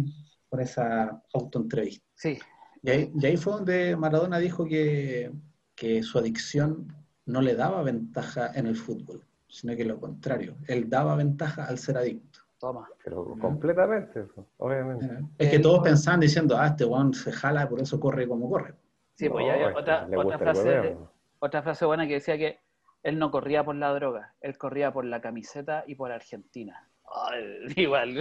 con 0.49 0.59
esa 0.59 1.21
autoentrevista. 1.33 2.05
Sí, 2.15 2.39
Y 2.81 2.89
ahí, 2.89 3.11
y 3.17 3.25
ahí 3.25 3.37
fue 3.37 3.53
donde 3.53 3.95
Maradona 3.95 4.39
dijo 4.39 4.65
que, 4.65 5.31
que 5.75 6.03
su 6.03 6.17
adicción 6.17 6.93
no 7.25 7.41
le 7.41 7.55
daba 7.55 7.83
ventaja 7.83 8.51
en 8.55 8.67
el 8.67 8.75
fútbol, 8.75 9.23
sino 9.47 9.75
que 9.75 9.85
lo 9.85 9.99
contrario, 9.99 10.55
él 10.67 10.89
daba 10.89 11.15
ventaja 11.15 11.65
al 11.65 11.77
ser 11.77 11.97
adicto. 11.97 12.39
toma. 12.59 12.87
Pero 13.03 13.37
completamente, 13.39 14.23
pues, 14.23 14.47
obviamente. 14.57 15.05
Es 15.37 15.49
que 15.49 15.55
El- 15.57 15.61
todos 15.61 15.81
pensaban 15.83 16.19
diciendo, 16.19 16.57
ah, 16.57 16.67
este 16.67 16.85
weón 16.85 17.13
se 17.13 17.31
jala, 17.31 17.69
por 17.69 17.79
eso 17.79 17.99
corre 17.99 18.27
como 18.27 18.49
corre. 18.49 18.73
Sí, 19.13 19.29
pues 19.29 19.45
No, 19.45 19.47
ya 19.47 19.53
hay 19.53 19.61
es 19.63 19.67
que 19.73 19.79
otra, 19.79 20.07
le 20.07 20.17
otra 20.17 20.37
frase, 20.39 20.97
otra 21.39 21.61
frase 21.61 21.85
buena 21.85 22.07
que 22.07 22.13
decía 22.15 22.37
que 22.37 22.59
él 23.03 23.17
no 23.19 23.31
corría 23.31 23.63
por 23.63 23.75
la 23.75 23.93
droga, 23.93 24.35
él 24.41 24.57
corría 24.57 24.91
por 24.91 25.05
la 25.05 25.21
camiseta 25.21 25.83
y 25.87 25.95
por 25.95 26.11
Argentina. 26.11 26.88
Ay, 27.11 27.43
igual, 27.75 28.19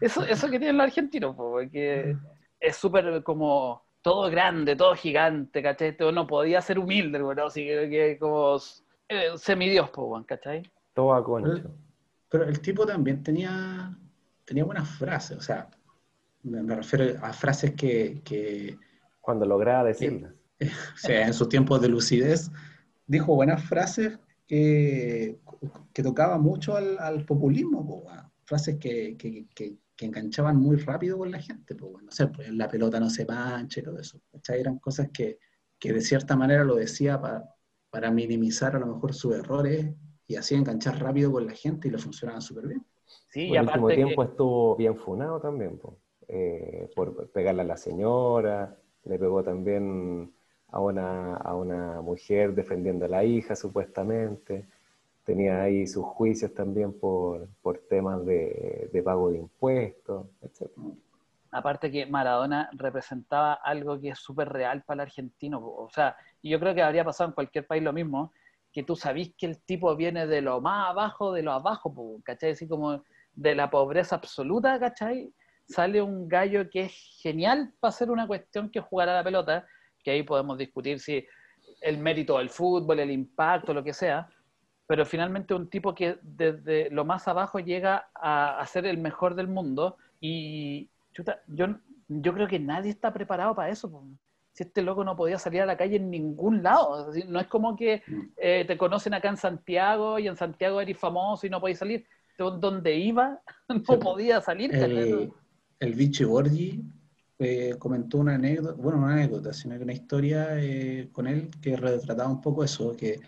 eso, 0.00 0.24
eso 0.24 0.50
que 0.50 0.58
tienen 0.58 0.76
los 0.76 0.84
argentinos, 0.84 1.36
po, 1.36 1.52
porque 1.52 2.16
es 2.58 2.76
súper 2.76 3.22
como 3.22 3.84
todo 4.02 4.30
grande, 4.30 4.74
todo 4.74 4.94
gigante, 4.94 5.62
¿cachai? 5.62 5.96
Todo 5.96 6.10
no 6.10 6.26
podía 6.26 6.60
ser 6.60 6.78
humilde, 6.78 7.22
bueno, 7.22 7.46
así 7.46 7.64
que, 7.64 7.88
que 7.88 8.18
como 8.18 8.56
eh, 9.08 9.30
semidios, 9.36 9.90
po, 9.90 10.04
weón, 10.04 10.24
¿cachai? 10.24 10.62
Todo 10.94 11.14
a 11.14 11.24
concho. 11.24 11.70
Pero 12.28 12.44
el 12.44 12.60
tipo 12.60 12.86
también 12.86 13.22
tenía, 13.22 13.96
tenía 14.44 14.64
buenas 14.64 14.88
frases, 14.88 15.38
o 15.38 15.42
sea, 15.42 15.68
me, 16.42 16.62
me 16.62 16.74
refiero 16.74 17.24
a 17.24 17.32
frases 17.32 17.74
que, 17.74 18.20
que 18.24 18.76
Cuando 19.20 19.46
lograba 19.46 19.84
decirlas. 19.84 20.32
o 20.60 20.98
sea, 20.98 21.26
en 21.26 21.34
sus 21.34 21.48
tiempos 21.48 21.80
de 21.80 21.88
lucidez, 21.88 22.50
dijo 23.06 23.34
buenas 23.34 23.62
frases 23.64 24.18
que, 24.46 25.40
que 25.92 26.02
tocaban 26.02 26.42
mucho 26.42 26.76
al, 26.76 26.98
al 26.98 27.24
populismo, 27.24 27.86
po, 27.86 28.04
frases 28.44 28.78
que, 28.78 29.16
que, 29.16 29.46
que- 29.54 29.76
que 29.94 30.06
enganchaban 30.06 30.56
muy 30.56 30.76
rápido 30.76 31.18
con 31.18 31.30
la 31.30 31.38
gente, 31.40 31.74
po, 31.74 31.86
weón. 31.88 32.06
no 32.06 32.12
sé, 32.12 32.26
pues, 32.28 32.48
la 32.50 32.66
pelota 32.68 32.98
no 32.98 33.10
se 33.10 33.26
mancha 33.26 33.80
y 33.80 33.82
todo 33.82 33.98
eso, 33.98 34.20
¿cachai? 34.32 34.60
Eran 34.60 34.78
cosas 34.78 35.10
que, 35.12 35.38
que 35.78 35.92
de 35.92 36.00
cierta 36.00 36.34
manera 36.34 36.64
lo 36.64 36.76
decía 36.76 37.20
pa- 37.20 37.44
para 37.90 38.10
minimizar 38.10 38.74
a 38.74 38.78
lo 38.78 38.86
mejor 38.86 39.14
sus 39.14 39.34
errores 39.34 39.94
y 40.26 40.36
así 40.36 40.54
enganchar 40.54 40.98
rápido 41.00 41.30
con 41.30 41.46
la 41.46 41.52
gente 41.52 41.88
y 41.88 41.90
le 41.90 41.98
funcionaba 41.98 42.40
súper 42.40 42.68
bien. 42.68 42.84
Sí, 43.28 43.42
y 43.42 43.54
el 43.56 43.62
último 43.62 43.88
aparte 43.88 43.94
que- 43.96 44.04
tiempo 44.04 44.22
estuvo 44.22 44.76
bien 44.76 44.96
funado 44.96 45.40
también, 45.40 45.78
po. 45.78 45.98
Eh, 46.28 46.90
por 46.96 47.30
pegarle 47.30 47.62
a 47.62 47.64
la 47.66 47.76
señora, 47.76 48.76
le 49.04 49.18
pegó 49.18 49.42
también 49.42 50.32
a 50.72 50.80
una, 50.80 51.36
a 51.36 51.54
una 51.54 52.00
mujer 52.00 52.54
defendiendo 52.54 53.04
a 53.04 53.08
la 53.08 53.24
hija, 53.24 53.54
supuestamente. 53.54 54.64
Tenía 55.24 55.62
ahí 55.62 55.86
sus 55.86 56.04
juicios 56.04 56.52
también 56.52 56.92
por, 56.92 57.46
por 57.60 57.78
temas 57.78 58.24
de, 58.26 58.90
de 58.92 59.02
pago 59.02 59.30
de 59.30 59.38
impuestos, 59.38 60.26
etc. 60.42 60.70
Aparte 61.52 61.90
que 61.92 62.06
Maradona 62.06 62.70
representaba 62.72 63.52
algo 63.52 64.00
que 64.00 64.08
es 64.08 64.18
súper 64.18 64.48
real 64.48 64.82
para 64.82 65.02
el 65.02 65.08
argentino. 65.08 65.60
O 65.60 65.90
sea, 65.90 66.16
yo 66.42 66.58
creo 66.58 66.74
que 66.74 66.82
habría 66.82 67.04
pasado 67.04 67.28
en 67.28 67.34
cualquier 67.34 67.66
país 67.66 67.82
lo 67.82 67.92
mismo, 67.92 68.32
que 68.72 68.82
tú 68.82 68.96
sabís 68.96 69.34
que 69.36 69.46
el 69.46 69.58
tipo 69.58 69.94
viene 69.94 70.26
de 70.26 70.40
lo 70.40 70.62
más 70.62 70.88
abajo, 70.88 71.32
de 71.32 71.42
lo 71.42 71.52
abajo, 71.52 71.94
¿cachai? 72.24 72.52
Así 72.52 72.66
como 72.66 73.04
de 73.34 73.54
la 73.54 73.70
pobreza 73.70 74.16
absoluta, 74.16 74.80
¿cachai? 74.80 75.30
Sale 75.66 76.00
un 76.00 76.26
gallo 76.26 76.68
que 76.70 76.84
es 76.84 76.92
genial 77.20 77.74
para 77.78 77.90
hacer 77.90 78.10
una 78.10 78.26
cuestión 78.26 78.70
que 78.70 78.80
jugar 78.80 79.10
a 79.10 79.16
la 79.16 79.24
pelota, 79.24 79.66
que 80.02 80.10
ahí 80.10 80.22
podemos 80.22 80.58
discutir 80.58 81.00
si 81.00 81.24
el 81.80 81.98
mérito 81.98 82.38
del 82.38 82.50
fútbol, 82.50 82.98
el 83.00 83.10
impacto, 83.10 83.74
lo 83.74 83.82
que 83.82 83.92
sea, 83.92 84.28
pero 84.86 85.04
finalmente 85.06 85.54
un 85.54 85.68
tipo 85.70 85.94
que 85.94 86.18
desde 86.22 86.90
lo 86.90 87.04
más 87.04 87.26
abajo 87.28 87.58
llega 87.60 88.08
a, 88.14 88.58
a 88.58 88.66
ser 88.66 88.86
el 88.86 88.98
mejor 88.98 89.34
del 89.34 89.48
mundo 89.48 89.96
y 90.20 90.88
chuta, 91.12 91.40
yo, 91.46 91.66
yo 92.08 92.32
creo 92.34 92.46
que 92.46 92.58
nadie 92.58 92.90
está 92.90 93.12
preparado 93.12 93.54
para 93.54 93.70
eso. 93.70 94.04
Si 94.52 94.64
este 94.64 94.82
loco 94.82 95.02
no 95.02 95.16
podía 95.16 95.38
salir 95.38 95.62
a 95.62 95.66
la 95.66 95.76
calle 95.78 95.96
en 95.96 96.10
ningún 96.10 96.62
lado, 96.62 97.10
no 97.26 97.40
es 97.40 97.46
como 97.46 97.74
que 97.74 98.02
eh, 98.36 98.64
te 98.66 98.76
conocen 98.76 99.14
acá 99.14 99.28
en 99.30 99.38
Santiago 99.38 100.18
y 100.18 100.28
en 100.28 100.36
Santiago 100.36 100.80
eres 100.80 100.98
famoso 100.98 101.46
y 101.46 101.50
no 101.50 101.60
podías 101.60 101.78
salir. 101.78 102.04
Do- 102.36 102.50
Donde 102.58 102.94
iba 102.94 103.40
no 103.68 103.98
podía 103.98 104.40
salir. 104.42 104.70
El, 104.74 105.32
el 105.80 105.94
Vichy 105.94 106.24
Borgi 106.24 106.82
eh, 107.42 107.74
comentó 107.78 108.18
una 108.18 108.34
anécdota, 108.36 108.80
bueno, 108.80 108.98
no 108.98 109.06
una 109.06 109.14
anécdota, 109.14 109.52
sino 109.52 109.76
que 109.76 109.82
una 109.84 109.92
historia 109.92 110.58
eh, 110.60 111.08
con 111.12 111.26
él 111.26 111.50
que 111.60 111.76
retrataba 111.76 112.30
un 112.30 112.40
poco 112.40 112.62
eso, 112.64 112.96
que 112.96 113.18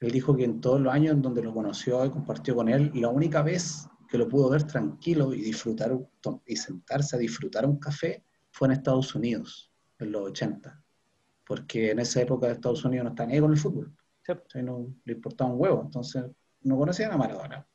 él 0.00 0.10
dijo 0.10 0.36
que 0.36 0.44
en 0.44 0.60
todos 0.60 0.80
los 0.80 0.92
años 0.92 1.14
en 1.14 1.22
donde 1.22 1.42
lo 1.42 1.54
conoció 1.54 2.04
y 2.04 2.10
compartió 2.10 2.54
con 2.56 2.68
él, 2.68 2.90
la 2.94 3.08
única 3.08 3.42
vez 3.42 3.86
que 4.08 4.18
lo 4.18 4.28
pudo 4.28 4.50
ver 4.50 4.64
tranquilo 4.64 5.32
y 5.32 5.40
disfrutar 5.40 5.96
y 6.46 6.56
sentarse 6.56 7.16
a 7.16 7.18
disfrutar 7.18 7.64
un 7.64 7.78
café 7.78 8.24
fue 8.50 8.66
en 8.66 8.72
Estados 8.72 9.14
Unidos, 9.14 9.70
en 9.98 10.10
los 10.12 10.22
80, 10.30 10.82
porque 11.46 11.92
en 11.92 12.00
esa 12.00 12.22
época 12.22 12.48
de 12.48 12.54
Estados 12.54 12.84
Unidos 12.84 13.04
no 13.04 13.10
están 13.10 13.30
ahí 13.30 13.40
con 13.40 13.52
el 13.52 13.58
fútbol, 13.58 13.94
Sí. 14.26 14.32
o 14.32 14.50
sea, 14.50 14.62
no 14.62 14.86
le 15.04 15.12
importaba 15.12 15.50
un 15.50 15.60
huevo, 15.60 15.82
entonces 15.84 16.24
no 16.62 16.76
conocían 16.76 17.12
a 17.12 17.16
Maradona. 17.16 17.66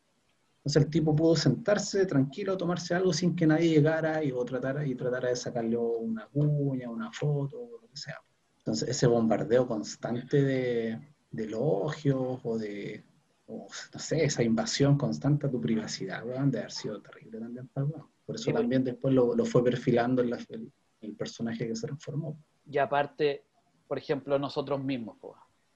Entonces 0.66 0.84
el 0.84 0.90
tipo 0.90 1.16
pudo 1.16 1.36
sentarse 1.36 2.08
tranquilo, 2.08 2.58
tomarse 2.58 2.96
algo 2.96 3.14
sin 3.14 3.36
que 3.36 3.46
nadie 3.46 3.70
llegara 3.70 4.24
y, 4.24 4.32
o 4.32 4.44
tratara, 4.44 4.84
y 4.86 4.96
tratara 4.96 5.30
de 5.30 5.36
sacarle 5.36 5.78
una 5.78 6.26
cuña, 6.26 6.90
una 6.90 7.12
foto, 7.12 7.60
o 7.62 7.82
lo 7.82 7.88
que 7.88 7.96
sea. 7.98 8.20
Entonces 8.58 8.90
ese 8.90 9.06
bombardeo 9.06 9.68
constante 9.68 10.42
de, 10.42 11.00
de 11.30 11.44
elogios 11.44 12.40
o 12.44 12.58
de, 12.58 13.04
o, 13.46 13.68
no 13.94 14.00
sé, 14.00 14.26
esa 14.26 14.42
invasión 14.42 14.98
constante 14.98 15.46
a 15.46 15.52
tu 15.52 15.62
privacidad, 15.62 16.26
weón, 16.26 16.50
de 16.50 16.60
haber 16.60 16.72
sido 16.72 17.00
terrible 17.00 17.40
también 17.40 17.68
para 17.68 17.86
weón. 17.86 18.08
Por 18.26 18.36
eso 18.36 18.46
Sí, 18.46 18.52
pues. 18.52 18.62
también 18.64 18.84
después 18.84 19.14
lo, 19.14 19.36
lo 19.36 19.46
fue 19.46 19.64
perfilando 19.64 20.24
en 20.24 20.32
la- 20.32 20.40
el, 20.50 20.74
el 21.02 21.16
personaje 21.16 21.68
que 21.68 21.76
se 21.76 21.86
transformó. 21.86 22.40
Y 22.66 22.80
aparte, 22.80 23.44
por 23.88 24.00
ejemplo, 24.00 24.40
nosotros 24.40 24.84
mismos, 24.84 25.16
po. 25.20 25.36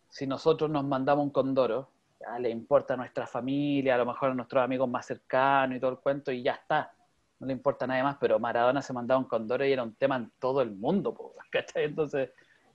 si 0.10 0.26
nosotros 0.26 0.68
nos 0.72 0.84
mandamos 0.84 1.26
un 1.26 1.30
condoro, 1.30 1.92
ya 2.20 2.38
le 2.40 2.50
importa 2.50 2.94
a 2.94 2.98
nuestra 2.98 3.26
familia, 3.28 3.96
a 3.96 3.98
lo 3.98 4.06
mejor 4.06 4.32
a 4.32 4.34
nuestros 4.34 4.64
amigos 4.64 4.90
más 4.90 5.06
cercanos 5.06 5.78
y 5.78 5.80
todo 5.80 5.92
el 5.92 5.98
cuento, 6.00 6.32
y 6.32 6.44
ya 6.44 6.54
está. 6.54 6.92
No 7.40 7.48
le 7.48 7.54
importa 7.54 7.86
a 7.86 7.88
nadie 7.88 8.04
más, 8.04 8.18
pero 8.20 8.40
Maradona 8.40 8.82
se 8.82 8.94
mandaba 8.94 9.20
un 9.20 9.28
condoro 9.28 9.66
y 9.66 9.72
era 9.72 9.84
un 9.84 9.96
tema 9.96 10.18
en 10.18 10.32
todo 10.40 10.62
el 10.62 10.72
mundo, 10.72 11.14
po, 11.14 11.34
¿cachai? 11.52 11.86
Entonces, 11.86 12.30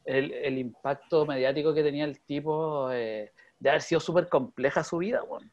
el, 0.04 0.32
el 0.32 0.58
impacto 0.58 1.26
mediático 1.26 1.74
que 1.74 1.82
tenía 1.82 2.04
el 2.04 2.20
tipo, 2.20 2.90
eh, 2.90 3.32
de 3.58 3.70
haber 3.70 3.82
sido 3.82 4.00
súper 4.00 4.28
compleja 4.28 4.82
su 4.84 4.98
vida, 4.98 5.22
bueno. 5.22 5.50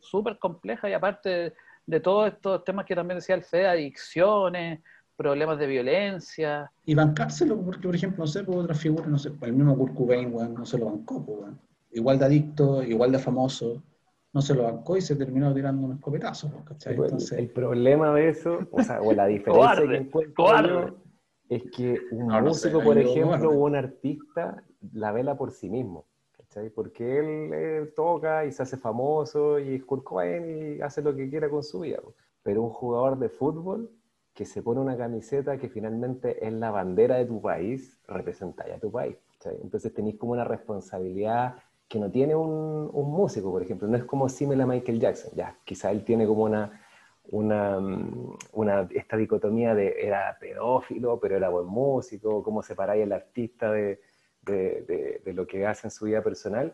súper 0.00 0.38
compleja, 0.38 0.88
y 0.90 0.92
aparte 0.92 1.54
de 1.86 2.00
todos 2.00 2.28
estos 2.32 2.64
temas 2.64 2.86
que 2.86 2.94
también 2.94 3.18
decía 3.18 3.34
el 3.34 3.42
Fede, 3.44 3.68
adicciones, 3.68 4.80
problemas 5.16 5.58
de 5.58 5.66
violencia, 5.66 6.70
Y 6.84 6.94
bancárselo, 6.94 7.60
porque 7.62 7.86
por 7.86 7.94
ejemplo, 7.94 8.24
no 8.24 8.26
sé, 8.26 8.42
por 8.44 8.56
otra 8.56 8.74
figura, 8.74 9.06
no 9.06 9.18
sé, 9.18 9.30
el 9.42 9.52
mismo 9.52 9.76
Kurt 9.76 9.94
Cobain, 9.94 10.32
no 10.32 10.64
se 10.64 10.78
lo 10.78 10.86
bancó, 10.86 11.24
pues, 11.24 11.38
weón. 11.40 11.69
Igual 11.92 12.18
de 12.18 12.24
adicto, 12.24 12.82
igual 12.82 13.12
de 13.12 13.18
famoso, 13.18 13.82
no 14.32 14.40
se 14.42 14.54
lo 14.54 14.62
bancó 14.62 14.96
y 14.96 15.00
se 15.00 15.16
terminó 15.16 15.52
tirando 15.52 15.86
un 15.86 15.94
escopetazo, 15.94 16.50
pues, 16.50 16.64
¿cachai? 16.64 16.96
Pues, 16.96 17.10
Entonces, 17.10 17.38
el 17.38 17.50
problema 17.50 18.14
de 18.14 18.28
eso, 18.28 18.60
o 18.70 18.82
sea, 18.82 19.02
o 19.02 19.12
la 19.12 19.26
diferencia 19.26 19.52
Cobarde, 19.52 19.88
que 19.88 19.96
encuentro 19.96 20.34
cobarde. 20.44 20.68
yo, 20.68 20.96
es 21.48 21.62
que 21.76 22.00
un 22.12 22.28
No, 22.28 22.40
no 22.40 22.54
sé, 22.54 22.68
músico, 22.68 22.84
por 22.84 22.96
ejemplo, 22.98 23.50
o 23.50 23.64
un 23.64 23.74
artista, 23.74 24.62
la 24.92 25.10
vela 25.10 25.36
por 25.36 25.50
sí 25.50 25.68
mismo, 25.68 26.06
¿cachai? 26.32 26.70
Porque 26.70 27.18
él 27.18 27.50
eh, 27.52 27.92
toca 27.96 28.44
y 28.44 28.52
se 28.52 28.62
hace 28.62 28.76
famoso 28.76 29.58
y 29.58 29.74
es 29.74 29.84
Kurt 29.84 30.04
Cobain 30.04 30.76
y 30.78 30.80
hace 30.80 31.02
lo 31.02 31.14
que 31.14 31.28
quiera 31.28 31.50
con 31.50 31.64
su 31.64 31.80
vida. 31.80 31.98
po. 32.00 32.14
Pero 32.42 32.62
un 32.62 32.70
jugador 32.70 33.18
de 33.18 33.28
fútbol 33.28 33.90
que 34.32 34.46
se 34.46 34.62
pone 34.62 34.80
una 34.80 34.96
camiseta 34.96 35.58
que 35.58 35.68
finalmente 35.68 36.46
es 36.46 36.52
la 36.52 36.70
bandera 36.70 37.16
de 37.16 37.26
tu 37.26 37.42
país, 37.42 38.00
representa 38.06 38.66
ya 38.68 38.78
tu 38.78 38.92
país. 38.92 39.16
¿cachai? 39.32 39.58
Entonces 39.60 39.92
tenéis 39.92 40.16
como 40.16 40.32
una 40.32 40.44
responsabilidad 40.44 41.56
que 41.90 41.98
no 41.98 42.08
tiene 42.08 42.36
un, 42.36 42.88
un, 42.92 43.10
músico, 43.10 43.50
por 43.50 43.62
ejemplo. 43.62 43.88
No 43.88 43.96
es 43.96 44.04
como 44.04 44.28
Simela 44.28 44.64
Michael 44.64 45.00
Jackson. 45.00 45.32
Ya, 45.34 45.56
quizá 45.64 45.90
él 45.90 46.04
tiene 46.04 46.24
como 46.24 46.44
una, 46.44 46.80
una, 47.32 47.78
una, 48.52 48.88
esta 48.94 49.16
dicotomía 49.16 49.74
de 49.74 49.96
era 49.98 50.38
pedófilo, 50.38 51.18
pero 51.18 51.36
era 51.36 51.48
buen 51.48 51.66
músico, 51.66 52.44
cómo 52.44 52.62
separáis 52.62 53.02
el 53.02 53.12
artista 53.12 53.72
de, 53.72 54.00
de, 54.42 55.20
de, 55.24 55.32
lo 55.32 55.48
que 55.48 55.66
hace 55.66 55.88
en 55.88 55.90
su 55.90 56.04
vida 56.04 56.22
personal. 56.22 56.72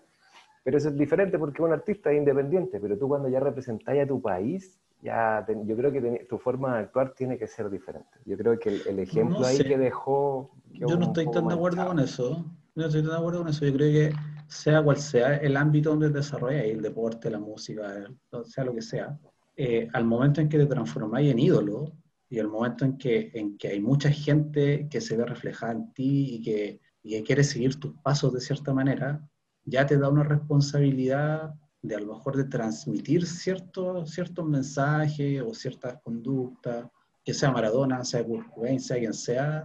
Pero 0.63 0.77
eso 0.77 0.91
es 0.91 0.99
diferente 0.99 1.39
porque 1.39 1.63
un 1.63 1.73
artista 1.73 2.13
es 2.13 2.19
independiente, 2.19 2.79
pero 2.79 2.99
tú 2.99 3.09
cuando 3.09 3.31
ya 3.31 3.41
representáis 3.41 4.03
a 4.03 4.07
tu 4.07 4.21
país, 4.21 4.79
ya 5.01 5.47
yo 5.49 5.77
creo 5.79 5.93
que 5.93 6.27
tu 6.29 6.37
forma 6.37 6.75
de 6.75 6.81
actuar 6.81 7.15
tiene 7.15 7.39
que 7.39 7.47
ser 7.47 7.71
diferente. 7.71 8.19
Yo 8.27 8.37
creo 8.37 8.59
que 8.59 8.83
el, 8.87 8.99
ejemplo 8.99 9.47
ahí 9.47 9.57
que 9.65 9.79
dejó... 9.79 10.51
Yo 10.73 10.95
no 10.99 11.07
estoy 11.07 11.31
tan 11.31 11.49
de 11.49 11.55
acuerdo 11.55 11.87
con 11.87 12.01
eso. 12.01 12.45
No 12.75 12.85
estoy 12.85 13.01
tan 13.01 13.13
de 13.13 13.17
acuerdo 13.17 13.39
con 13.39 13.49
eso. 13.49 13.65
Yo 13.65 13.73
creo 13.73 13.93
que 13.93 14.36
sea 14.49 14.83
cual 14.83 14.97
sea 14.97 15.37
el 15.37 15.57
ámbito 15.57 15.91
donde 15.91 16.11
desarrolla 16.11 16.65
el 16.65 16.83
deporte, 16.83 17.31
la 17.31 17.39
música, 17.39 18.07
sea 18.45 18.65
lo 18.65 18.75
que 18.75 18.83
sea, 18.83 19.19
eh, 19.57 19.89
al 19.93 20.05
momento 20.05 20.41
en 20.41 20.49
que 20.49 20.59
te 20.59 20.67
transformáis 20.67 21.31
en 21.31 21.39
ídolo 21.39 21.93
y 22.29 22.39
el 22.39 22.49
momento 22.49 22.85
en 22.85 22.99
que, 22.99 23.31
en 23.35 23.57
que 23.57 23.69
hay 23.69 23.81
mucha 23.81 24.11
gente 24.11 24.89
que 24.91 25.01
se 25.01 25.17
ve 25.17 25.25
reflejada 25.25 25.73
en 25.73 25.93
ti 25.93 26.35
y 26.35 26.43
que, 26.43 26.81
y 27.03 27.17
que 27.17 27.23
quiere 27.23 27.45
seguir 27.45 27.79
tus 27.79 27.95
pasos 28.03 28.33
de 28.33 28.41
cierta 28.41 28.75
manera, 28.75 29.27
ya 29.65 29.87
te 29.87 29.97
da 29.97 30.09
una 30.09 30.25
responsabilidad 30.25 31.55
de 31.83 31.95
a 31.95 32.01
lo 32.01 32.15
mejor 32.15 32.37
de 32.37 32.45
transmitir 32.45 33.27
ciertos 33.27 34.11
ciertos 34.11 34.45
mensajes 34.47 35.41
o 35.43 35.55
ciertas 35.55 35.99
conductas, 36.03 36.87
que 37.25 37.35
sea 37.35 37.51
Maradona, 37.51 38.05
sea 38.05 38.25
Kurt 38.25 38.47
sea 38.79 38.99
quien 38.99 39.15
sea, 39.15 39.65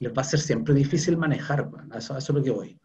les 0.00 0.12
va 0.12 0.22
a 0.22 0.24
ser 0.24 0.40
siempre 0.40 0.74
difícil 0.74 1.16
manejar, 1.16 1.68
eso, 1.94 2.16
eso 2.16 2.32
es 2.32 2.36
lo 2.38 2.42
que 2.42 2.50
voy. 2.50 2.80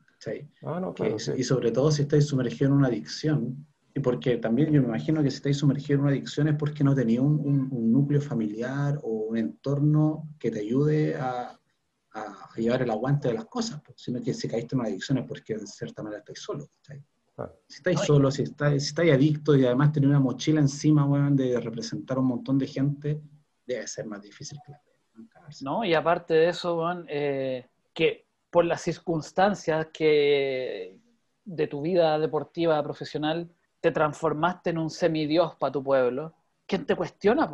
Ah, 0.64 0.94
y 1.38 1.44
sobre 1.44 1.72
todo 1.72 1.92
si 1.92 2.04
estáis 2.04 2.28
sumergidos 2.28 2.72
en 2.72 2.78
una 2.78 2.88
adicción, 2.88 3.66
y 3.96 4.00
porque 4.00 4.38
también 4.38 4.72
yo 4.72 4.82
me 4.82 4.88
imagino 4.88 5.22
que 5.22 5.30
si 5.30 5.38
estáis 5.38 5.58
sumergidos 5.58 6.00
en 6.00 6.02
una 6.02 6.12
adicción 6.12 6.48
es 6.48 6.56
porque 6.56 6.84
no 6.84 6.96
tenía 6.96 7.22
un, 7.22 7.92
núcleo 7.92 8.22
familiar 8.22 9.00
o 9.04 9.10
un 9.30 9.38
entorno 9.38 10.30
que 10.40 10.50
te 10.50 10.62
ayude 10.62 11.16
a, 11.16 11.60
a, 12.14 12.50
llevar 12.56 12.82
el 12.82 12.92
aguante 12.92 13.28
de 13.28 13.36
las 13.36 13.46
cosas, 13.46 13.82
sino 13.96 14.22
que 14.22 14.34
si 14.34 14.48
caíste 14.48 14.76
en 14.76 14.80
una 14.80 14.90
adicción 14.90 15.20
es 15.20 15.28
porque 15.28 15.58
de 15.58 15.68
cierta 15.68 16.02
manera 16.02 16.20
estáis 16.20 16.40
solos. 16.40 16.70
Ah. 17.38 17.52
Si 17.68 17.78
estáis 17.78 18.00
solos, 18.02 18.36
si 18.36 18.44
estáis, 18.44 18.84
si 18.84 18.90
estáis 18.90 19.14
adictos 19.14 19.58
y 19.58 19.66
además 19.66 19.92
tenéis 19.92 20.10
una 20.10 20.20
mochila 20.20 20.60
encima 20.60 21.08
de 21.32 21.60
representar 21.60 22.18
un 22.18 22.26
montón 22.26 22.58
de 22.58 22.68
gente, 22.68 23.22
debe 23.66 23.88
ser 23.88 24.06
más 24.06 24.22
difícil 24.22 24.58
que 24.66 24.72
la 24.72 24.82
No, 25.62 25.84
y 25.84 25.94
aparte 25.94 26.34
de 26.34 26.50
eso, 26.50 26.84
eh, 27.08 27.68
que 27.94 28.28
por 28.54 28.66
las 28.66 28.82
circunstancias 28.82 29.88
que 29.92 30.96
de 31.44 31.68
tu 31.68 31.82
vida 31.82 32.20
deportiva 32.20 32.82
profesional 32.84 33.50
te 33.82 33.90
transformaste 33.90 34.70
en 34.70 34.78
un 34.78 34.92
semidios 34.92 35.56
para 35.56 35.72
tu 35.72 35.84
pueblo, 35.84 36.34
¿quién 36.68 36.86
te 36.86 36.96
cuestiona? 36.96 37.50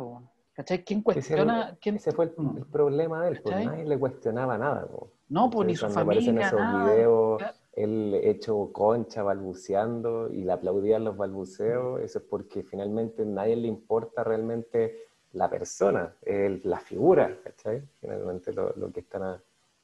¿Cachai? 0.52 0.84
¿Quién 0.84 1.00
cuestiona? 1.00 1.74
Ese, 1.82 2.12
fue 2.12 2.26
el, 2.26 2.66
problema 2.66 3.22
de 3.22 3.30
él, 3.30 3.40
pues 3.42 3.64
nadie 3.64 3.86
le 3.86 3.98
cuestionaba 3.98 4.58
nada. 4.58 4.86
No, 5.30 5.48
pues 5.48 5.68
ni 5.68 5.74
su 5.74 5.88
familia, 5.88 6.28
en 6.28 6.38
esos 6.38 6.60
videos, 6.60 7.42
él 7.72 8.20
hecho 8.22 8.68
concha 8.70 9.22
balbuceando 9.22 10.30
y 10.30 10.44
le 10.44 10.52
aplaudían 10.52 11.04
los 11.04 11.16
balbuceos, 11.16 12.02
eso 12.02 12.18
es 12.18 12.24
porque 12.28 12.62
finalmente 12.62 13.22
a 13.22 13.24
nadie 13.24 13.56
le 13.56 13.68
importa 13.68 14.22
realmente 14.22 15.06
la 15.32 15.48
persona, 15.48 16.14
el, 16.20 16.60
la 16.64 16.78
figura, 16.78 17.38
¿cachai? 17.42 17.82
Finalmente 18.02 18.52
lo, 18.52 18.74
lo 18.76 18.92
que 18.92 19.00
están 19.00 19.22
a, 19.22 19.42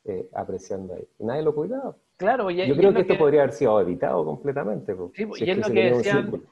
eh, 0.08 0.28
apreciando 0.34 0.94
ahí. 0.94 1.06
Y 1.18 1.24
nadie 1.24 1.42
lo 1.42 1.54
cuidaba. 1.54 1.96
Claro, 2.16 2.50
Yo 2.50 2.76
creo 2.76 2.94
que 2.94 3.00
esto 3.00 3.18
podría 3.18 3.42
haber 3.42 3.52
sido 3.52 3.80
evitado 3.80 4.24
completamente. 4.24 4.94
Sí, 5.14 5.26
y 5.38 5.50
es, 5.50 5.58
lo 5.58 5.72
que 5.72 5.90
decían, 5.90 6.42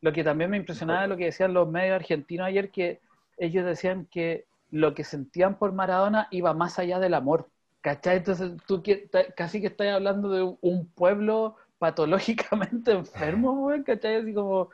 lo 0.00 0.12
que 0.12 0.24
también 0.24 0.50
me 0.50 0.56
impresionaba 0.56 1.06
lo 1.06 1.16
que 1.16 1.26
decían 1.26 1.54
los 1.54 1.68
medios 1.68 1.94
argentinos 1.94 2.46
ayer, 2.46 2.70
que 2.70 3.00
ellos 3.36 3.64
decían 3.64 4.06
que 4.10 4.46
lo 4.70 4.94
que 4.94 5.04
sentían 5.04 5.58
por 5.58 5.72
Maradona 5.72 6.26
iba 6.30 6.54
más 6.54 6.78
allá 6.78 6.98
del 6.98 7.14
amor. 7.14 7.48
¿Cachai? 7.82 8.18
Entonces 8.18 8.52
tú 8.66 8.82
casi 9.36 9.60
que 9.60 9.66
estás 9.66 9.88
hablando 9.88 10.30
de 10.30 10.56
un 10.60 10.86
pueblo 10.86 11.56
patológicamente 11.78 12.92
enfermo, 12.92 13.70
¿cachai? 13.84 14.16
Así 14.16 14.32
como, 14.32 14.70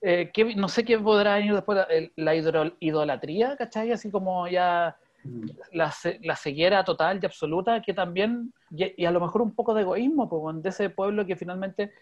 eh, 0.00 0.30
no 0.56 0.68
sé 0.68 0.84
qué 0.84 0.98
podrá 0.98 1.36
venir 1.36 1.54
después, 1.54 1.78
la 2.16 2.34
idolatría, 2.80 3.56
¿cachai? 3.56 3.92
Así 3.92 4.10
como 4.10 4.46
ya 4.48 4.96
la, 5.72 5.92
la, 6.22 6.36
ceguera 6.36 6.84
total 6.84 7.18
y 7.22 7.26
absoluta, 7.26 7.82
que 7.82 7.94
también, 7.94 8.52
y, 8.70 9.04
a 9.04 9.10
lo 9.10 9.20
mejor 9.20 9.42
un 9.42 9.54
poco 9.54 9.74
de 9.74 9.82
egoísmo, 9.82 10.28
pues, 10.28 10.62
de 10.62 10.68
ese 10.68 10.90
pueblo 10.90 11.26
que 11.26 11.36
finalmente 11.36 11.92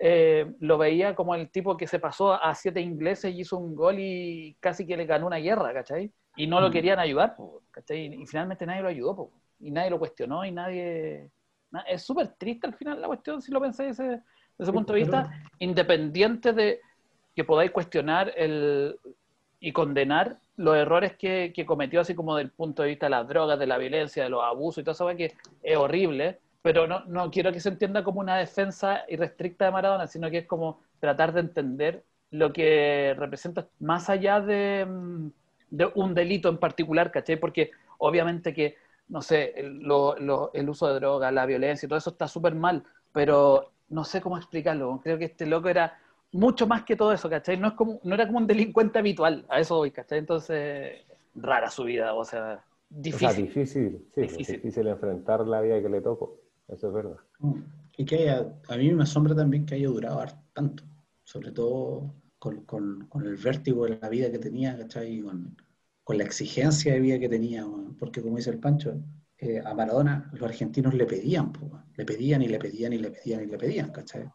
eh, 0.00 0.52
lo 0.60 0.76
veía 0.76 1.14
como 1.14 1.34
el 1.34 1.50
tipo 1.50 1.76
que 1.76 1.86
se 1.86 1.98
pasó 1.98 2.34
a 2.34 2.54
siete 2.54 2.80
ingleses 2.80 3.32
y 3.32 3.40
hizo 3.40 3.56
un 3.56 3.74
gol 3.74 3.96
y 3.98 4.56
casi 4.60 4.86
que 4.86 4.96
le 4.96 5.06
ganó 5.06 5.26
una 5.26 5.36
guerra, 5.36 5.72
¿cachai? 5.72 6.12
Y 6.36 6.46
no 6.46 6.60
lo 6.60 6.68
mm. 6.68 6.72
querían 6.72 6.98
ayudar, 6.98 7.36
¿cachai? 7.70 8.22
Y 8.22 8.26
finalmente 8.26 8.66
nadie 8.66 8.82
lo 8.82 8.88
ayudó, 8.88 9.30
y 9.60 9.70
nadie 9.70 9.90
lo 9.90 9.98
cuestionó 9.98 10.44
y 10.44 10.50
nadie... 10.50 11.30
Es 11.88 12.02
súper 12.02 12.28
triste 12.38 12.68
al 12.68 12.74
final 12.74 13.00
la 13.00 13.08
cuestión, 13.08 13.42
si 13.42 13.50
lo 13.50 13.60
pensáis 13.60 13.96
desde 13.96 14.22
ese 14.58 14.72
punto 14.72 14.92
de 14.92 15.00
vista, 15.00 15.30
independiente 15.58 16.52
de 16.52 16.80
que 17.34 17.42
podáis 17.42 17.72
cuestionar 17.72 18.32
el, 18.36 18.96
y 19.58 19.72
condenar 19.72 20.38
los 20.56 20.76
errores 20.76 21.16
que, 21.16 21.52
cometió, 21.66 22.00
así 22.00 22.14
como 22.14 22.36
del 22.36 22.50
punto 22.50 22.82
de 22.82 22.90
vista 22.90 23.06
de 23.06 23.10
las 23.10 23.28
drogas, 23.28 23.58
de 23.58 23.66
la 23.66 23.78
violencia, 23.78 24.24
de 24.24 24.30
los 24.30 24.42
abusos 24.42 24.82
y 24.82 24.84
todo 24.84 24.92
eso, 24.92 25.16
que 25.16 25.34
es 25.62 25.76
horrible, 25.76 26.40
pero 26.62 26.86
no, 26.86 27.04
no 27.06 27.30
quiero 27.30 27.52
que 27.52 27.60
se 27.60 27.68
entienda 27.68 28.04
como 28.04 28.20
una 28.20 28.36
defensa 28.36 29.04
irrestricta 29.08 29.66
de 29.66 29.72
Maradona, 29.72 30.06
sino 30.06 30.30
que 30.30 30.38
es 30.38 30.46
como 30.46 30.80
tratar 31.00 31.32
de 31.32 31.40
entender 31.40 32.04
lo 32.30 32.52
que 32.52 33.14
representa 33.16 33.68
más 33.80 34.08
allá 34.10 34.40
de, 34.40 34.86
mm, 34.86 35.30
un 35.94 36.14
delito 36.14 36.48
en 36.48 36.58
particular, 36.58 37.10
¿cachai? 37.10 37.36
Porque 37.36 37.70
obviamente 37.98 38.54
que, 38.54 38.76
no 39.08 39.22
sé, 39.22 39.52
el, 39.56 39.82
el 40.54 40.68
uso 40.68 40.88
de 40.88 40.94
drogas, 40.94 41.32
la 41.32 41.46
violencia 41.46 41.86
y 41.86 41.88
todo 41.88 41.98
eso 41.98 42.10
está 42.10 42.28
súper 42.28 42.54
mal, 42.54 42.84
pero 43.12 43.72
no 43.88 44.04
sé 44.04 44.20
cómo 44.20 44.36
explicarlo. 44.36 45.00
Creo 45.02 45.18
que 45.18 45.26
este 45.26 45.46
loco 45.46 45.68
era 45.68 45.98
mucho 46.34 46.66
más 46.66 46.84
que 46.84 46.96
todo 46.96 47.12
eso, 47.12 47.30
¿cachai? 47.30 47.56
No, 47.56 47.68
es 47.68 47.74
como, 47.74 48.00
no 48.02 48.14
era 48.14 48.26
como 48.26 48.38
un 48.38 48.46
delincuente 48.46 48.98
habitual, 48.98 49.46
a 49.48 49.60
eso 49.60 49.76
voy, 49.76 49.92
¿cachai? 49.92 50.18
Entonces, 50.18 51.04
rara 51.34 51.70
su 51.70 51.84
vida, 51.84 52.12
o 52.14 52.24
sea, 52.24 52.64
difícil. 52.90 53.28
O 53.28 53.30
sea, 53.30 53.40
difícil, 53.40 54.06
sí, 54.14 54.20
difícil. 54.22 54.56
difícil 54.56 54.86
enfrentar 54.88 55.46
la 55.46 55.60
vida 55.60 55.80
que 55.80 55.88
le 55.88 56.00
tocó, 56.00 56.40
eso 56.68 56.88
es 56.88 56.94
verdad. 56.94 57.16
Y 57.96 58.04
que 58.04 58.30
a 58.30 58.76
mí 58.76 58.92
me 58.92 59.04
asombra 59.04 59.34
también 59.34 59.64
que 59.64 59.76
haya 59.76 59.86
durado 59.86 60.24
tanto, 60.52 60.82
sobre 61.22 61.52
todo 61.52 62.12
con, 62.38 62.64
con, 62.64 63.06
con, 63.06 63.26
el 63.26 63.36
vértigo 63.36 63.84
de 63.84 63.98
la 64.00 64.08
vida 64.08 64.30
que 64.30 64.38
tenía, 64.38 64.76
¿cachai? 64.76 65.20
Con, 65.20 65.56
con 66.02 66.18
la 66.18 66.24
exigencia 66.24 66.92
de 66.92 67.00
vida 67.00 67.18
que 67.20 67.28
tenía, 67.28 67.64
porque 67.98 68.20
como 68.20 68.36
dice 68.36 68.50
el 68.50 68.58
Pancho, 68.58 68.94
eh, 69.38 69.62
a 69.64 69.72
Maradona 69.72 70.30
los 70.32 70.42
argentinos 70.42 70.94
le 70.94 71.06
pedían, 71.06 71.52
le 71.96 72.04
pedían 72.04 72.42
y 72.42 72.48
le 72.48 72.58
pedían 72.58 72.92
y 72.92 72.98
le 72.98 73.10
pedían 73.10 73.42
y 73.42 73.46
le 73.46 73.56
pedían, 73.56 73.90
¿cachai? 73.92 74.28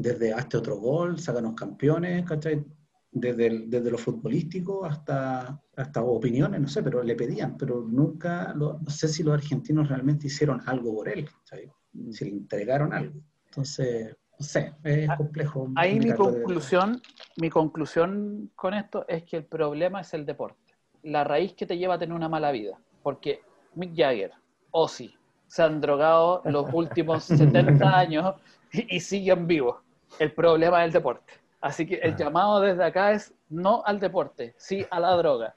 Desde 0.00 0.32
hasta 0.32 0.58
otro 0.58 0.76
gol, 0.78 1.18
sácanos 1.18 1.54
campeones, 1.54 2.24
¿cachai? 2.24 2.64
Desde, 3.12 3.66
desde 3.66 3.90
lo 3.90 3.98
futbolístico 3.98 4.84
hasta, 4.84 5.60
hasta 5.76 6.02
opiniones, 6.02 6.60
no 6.60 6.68
sé, 6.68 6.82
pero 6.82 7.02
le 7.02 7.16
pedían, 7.16 7.56
pero 7.56 7.82
nunca, 7.82 8.54
no 8.54 8.78
sé 8.86 9.08
si 9.08 9.24
los 9.24 9.34
argentinos 9.34 9.88
realmente 9.88 10.28
hicieron 10.28 10.60
algo 10.66 10.94
por 10.94 11.08
él, 11.08 11.28
¿cachai? 11.28 11.70
si 12.12 12.24
le 12.24 12.30
entregaron 12.30 12.92
algo. 12.92 13.20
Entonces, 13.46 14.16
no 14.38 14.46
sé, 14.46 14.74
es 14.84 15.10
ah, 15.10 15.16
complejo. 15.16 15.68
Ahí 15.74 15.98
mi 15.98 16.12
conclusión, 16.12 17.02
mi 17.36 17.50
conclusión 17.50 18.50
con 18.54 18.74
esto 18.74 19.04
es 19.08 19.24
que 19.24 19.38
el 19.38 19.44
problema 19.44 20.00
es 20.00 20.14
el 20.14 20.24
deporte, 20.24 20.74
la 21.02 21.24
raíz 21.24 21.54
que 21.54 21.66
te 21.66 21.76
lleva 21.76 21.94
a 21.94 21.98
tener 21.98 22.14
una 22.14 22.28
mala 22.28 22.52
vida, 22.52 22.78
porque 23.02 23.40
Mick 23.74 23.96
Jagger, 23.96 24.32
Ozzy, 24.70 25.14
se 25.46 25.62
han 25.62 25.80
drogado 25.80 26.42
los 26.44 26.72
últimos 26.72 27.24
70 27.24 27.98
años 27.98 28.34
y, 28.72 28.96
y 28.96 29.00
siguen 29.00 29.46
vivos 29.46 29.76
el 30.18 30.32
problema 30.32 30.82
del 30.82 30.92
deporte. 30.92 31.32
Así 31.60 31.86
que 31.86 31.96
el 31.96 32.14
ah. 32.14 32.16
llamado 32.16 32.60
desde 32.60 32.84
acá 32.84 33.12
es 33.12 33.34
no 33.48 33.82
al 33.84 34.00
deporte, 34.00 34.54
sí 34.56 34.86
a 34.90 35.00
la 35.00 35.12
droga. 35.16 35.54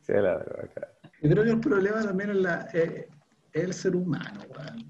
Sí 0.00 0.12
a 0.12 0.20
la 0.20 0.38
droga, 0.38 0.68
Yo 1.22 1.30
creo 1.30 1.44
que 1.44 1.50
el 1.50 1.60
problema 1.60 2.02
también 2.02 2.30
es, 2.30 2.36
la, 2.36 2.68
eh, 2.74 3.08
el 3.52 3.72
ser 3.72 3.96
humano, 3.96 4.40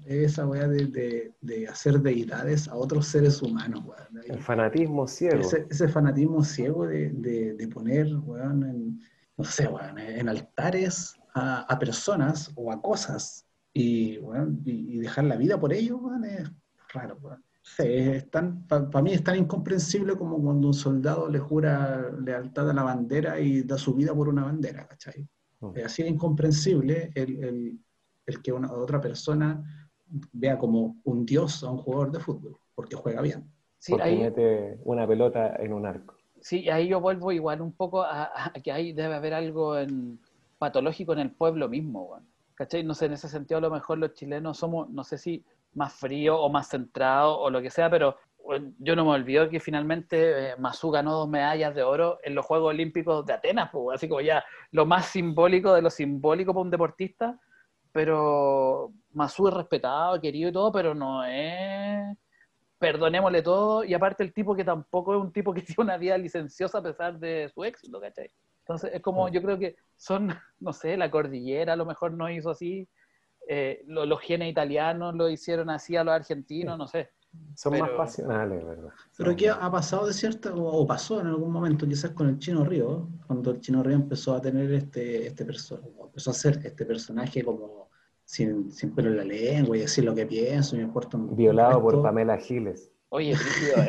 Esa 0.05 0.45
weá 0.45 0.67
de, 0.67 1.31
de, 1.41 1.67
hacer 1.67 1.99
deidades 1.99 2.67
a 2.67 2.75
otros 2.75 3.07
seres 3.07 3.41
humanos, 3.41 3.83
El 4.27 4.39
fanatismo 4.39 5.07
ciego. 5.07 5.39
Ese, 5.39 5.87
fanatismo 5.87 6.43
ciego 6.43 6.85
de, 6.85 7.09
de 7.09 7.67
poner, 7.69 8.07
en, 8.07 8.99
no 9.37 9.43
sé, 9.43 9.69
en 9.97 10.27
altares 10.27 11.15
a, 11.33 11.61
a, 11.61 11.79
personas 11.79 12.51
o 12.55 12.71
a 12.71 12.81
cosas 12.81 13.45
y, 13.73 14.19
y, 14.65 14.99
dejar 14.99 15.25
la 15.25 15.37
vida 15.37 15.59
por 15.59 15.71
ellos, 15.71 15.99
es 16.25 16.51
raro, 16.93 17.17
para 17.75 19.01
mí 19.03 19.11
es 19.11 19.23
tan 19.23 19.37
incomprensible 19.37 20.15
como 20.15 20.41
cuando 20.41 20.67
un 20.67 20.73
soldado 20.73 21.29
le 21.29 21.39
jura 21.39 22.11
lealtad 22.23 22.69
a 22.69 22.73
la 22.73 22.83
bandera 22.83 23.39
y 23.39 23.61
da 23.63 23.77
su 23.77 23.93
vida 23.93 24.13
por 24.13 24.29
una 24.29 24.45
bandera, 24.45 24.87
¿cachai? 24.87 25.27
Oh. 25.59 25.73
Es 25.75 25.85
así 25.85 26.03
de 26.03 26.09
incomprensible 26.09 27.11
el, 27.15 27.79
que 28.43 28.51
una 28.51 28.71
otra 28.71 28.99
persona 28.99 29.63
vea 30.31 30.57
como 30.57 30.99
un 31.03 31.25
dios 31.25 31.63
a 31.63 31.71
un 31.71 31.77
jugador 31.77 32.11
de 32.11 32.19
fútbol, 32.19 32.57
porque 32.75 32.95
juega 32.95 33.21
bien. 33.21 33.51
Sí, 33.79 33.91
porque 33.91 34.07
ahí, 34.07 34.17
mete 34.17 34.79
una 34.83 35.07
pelota 35.07 35.55
en 35.57 35.73
un 35.73 35.85
arco. 35.85 36.15
sí, 36.41 36.69
ahí 36.69 36.87
yo 36.87 36.99
vuelvo 36.99 37.31
igual 37.31 37.61
un 37.61 37.71
poco 37.71 38.01
a, 38.01 38.31
a 38.47 38.51
que 38.53 38.71
ahí 38.71 38.93
debe 38.93 39.15
haber 39.15 39.33
algo 39.33 39.77
en, 39.77 40.19
patológico 40.57 41.13
en 41.13 41.19
el 41.19 41.31
pueblo 41.31 41.69
mismo. 41.69 42.19
¿Cachai? 42.55 42.83
No 42.83 42.93
sé, 42.93 43.05
en 43.05 43.13
ese 43.13 43.29
sentido 43.29 43.59
a 43.59 43.61
lo 43.61 43.69
mejor 43.69 43.99
los 43.99 44.13
chilenos 44.13 44.57
somos, 44.57 44.89
no 44.89 45.03
sé 45.03 45.17
si 45.17 45.43
más 45.73 45.93
fríos 45.93 46.37
o 46.39 46.49
más 46.49 46.69
centrados 46.69 47.37
o 47.39 47.49
lo 47.49 47.61
que 47.61 47.69
sea, 47.69 47.89
pero 47.89 48.17
yo 48.79 48.95
no 48.95 49.05
me 49.05 49.11
olvido 49.11 49.49
que 49.49 49.59
finalmente 49.59 50.51
eh, 50.51 50.55
Mazú 50.57 50.89
ganó 50.89 51.13
dos 51.13 51.29
medallas 51.29 51.75
de 51.75 51.83
oro 51.83 52.19
en 52.23 52.33
los 52.33 52.45
Juegos 52.45 52.69
Olímpicos 52.69 53.25
de 53.25 53.33
Atenas, 53.33 53.69
pues, 53.71 53.95
así 53.95 54.07
como 54.07 54.21
ya 54.21 54.43
lo 54.71 54.85
más 54.85 55.07
simbólico 55.07 55.73
de 55.73 55.81
lo 55.81 55.89
simbólico 55.89 56.53
para 56.53 56.63
un 56.63 56.71
deportista, 56.71 57.39
pero 57.91 58.93
Mazú 59.11 59.47
es 59.49 59.53
respetado, 59.53 60.19
querido 60.21 60.49
y 60.49 60.53
todo, 60.53 60.71
pero 60.71 60.93
no 60.93 61.25
es 61.25 62.17
perdonémosle 62.79 63.41
todo, 63.41 63.83
y 63.83 63.93
aparte 63.93 64.23
el 64.23 64.33
tipo 64.33 64.55
que 64.55 64.63
tampoco 64.63 65.15
es 65.15 65.21
un 65.21 65.31
tipo 65.31 65.53
que 65.53 65.61
tiene 65.63 65.83
una 65.83 65.97
vida 65.97 66.17
licenciosa 66.17 66.77
a 66.79 66.83
pesar 66.83 67.19
de 67.19 67.49
su 67.53 67.63
éxito, 67.63 67.99
¿cachai? 67.99 68.31
Entonces 68.59 68.91
es 68.93 69.01
como, 69.01 69.29
yo 69.29 69.41
creo 69.41 69.57
que 69.57 69.75
son, 69.95 70.27
no 70.59 70.73
sé, 70.73 70.97
la 70.97 71.09
cordillera 71.09 71.73
a 71.73 71.77
lo 71.77 71.85
mejor 71.85 72.13
no 72.13 72.29
hizo 72.29 72.49
así, 72.49 72.87
eh, 73.47 73.83
lo- 73.87 74.05
los 74.05 74.19
genes 74.21 74.49
italianos 74.51 75.15
lo 75.15 75.29
hicieron 75.29 75.69
así 75.69 75.95
a 75.95 76.03
los 76.03 76.13
argentinos, 76.13 76.77
no 76.77 76.87
sé. 76.87 77.09
Son 77.55 77.77
más 77.77 77.89
pasionales, 77.91 78.65
¿verdad? 78.65 78.89
Pero 79.17 79.35
¿qué 79.35 79.49
ha 79.49 79.69
pasado 79.71 80.07
de 80.07 80.13
cierta, 80.13 80.53
o, 80.53 80.81
o 80.81 80.87
pasó 80.87 81.19
en 81.21 81.27
algún 81.27 81.51
momento, 81.51 81.87
quizás 81.87 82.11
con 82.11 82.29
el 82.29 82.39
Chino 82.39 82.63
Río, 82.63 83.09
cuando 83.27 83.51
el 83.51 83.59
Chino 83.59 83.83
Río 83.83 83.95
empezó 83.95 84.33
a 84.35 84.41
tener 84.41 84.71
este, 84.73 85.27
este 85.27 85.45
personaje, 85.45 85.87
empezó 86.03 86.31
a 86.31 86.33
ser 86.33 86.59
este 86.65 86.85
personaje 86.85 87.43
como 87.43 87.89
sin, 88.23 88.71
sin 88.71 88.93
pelo 88.93 89.09
en 89.09 89.17
la 89.17 89.23
lengua 89.23 89.77
y 89.77 89.81
decir 89.81 90.03
lo 90.03 90.15
que 90.15 90.25
pienso, 90.25 90.75
y 90.75 90.79
me 90.79 90.85
importa 90.85 91.17
un 91.17 91.35
Violado 91.35 91.81
por. 91.81 92.01
Pamela 92.01 92.37
Giles. 92.37 92.91
Oye, 93.09 93.35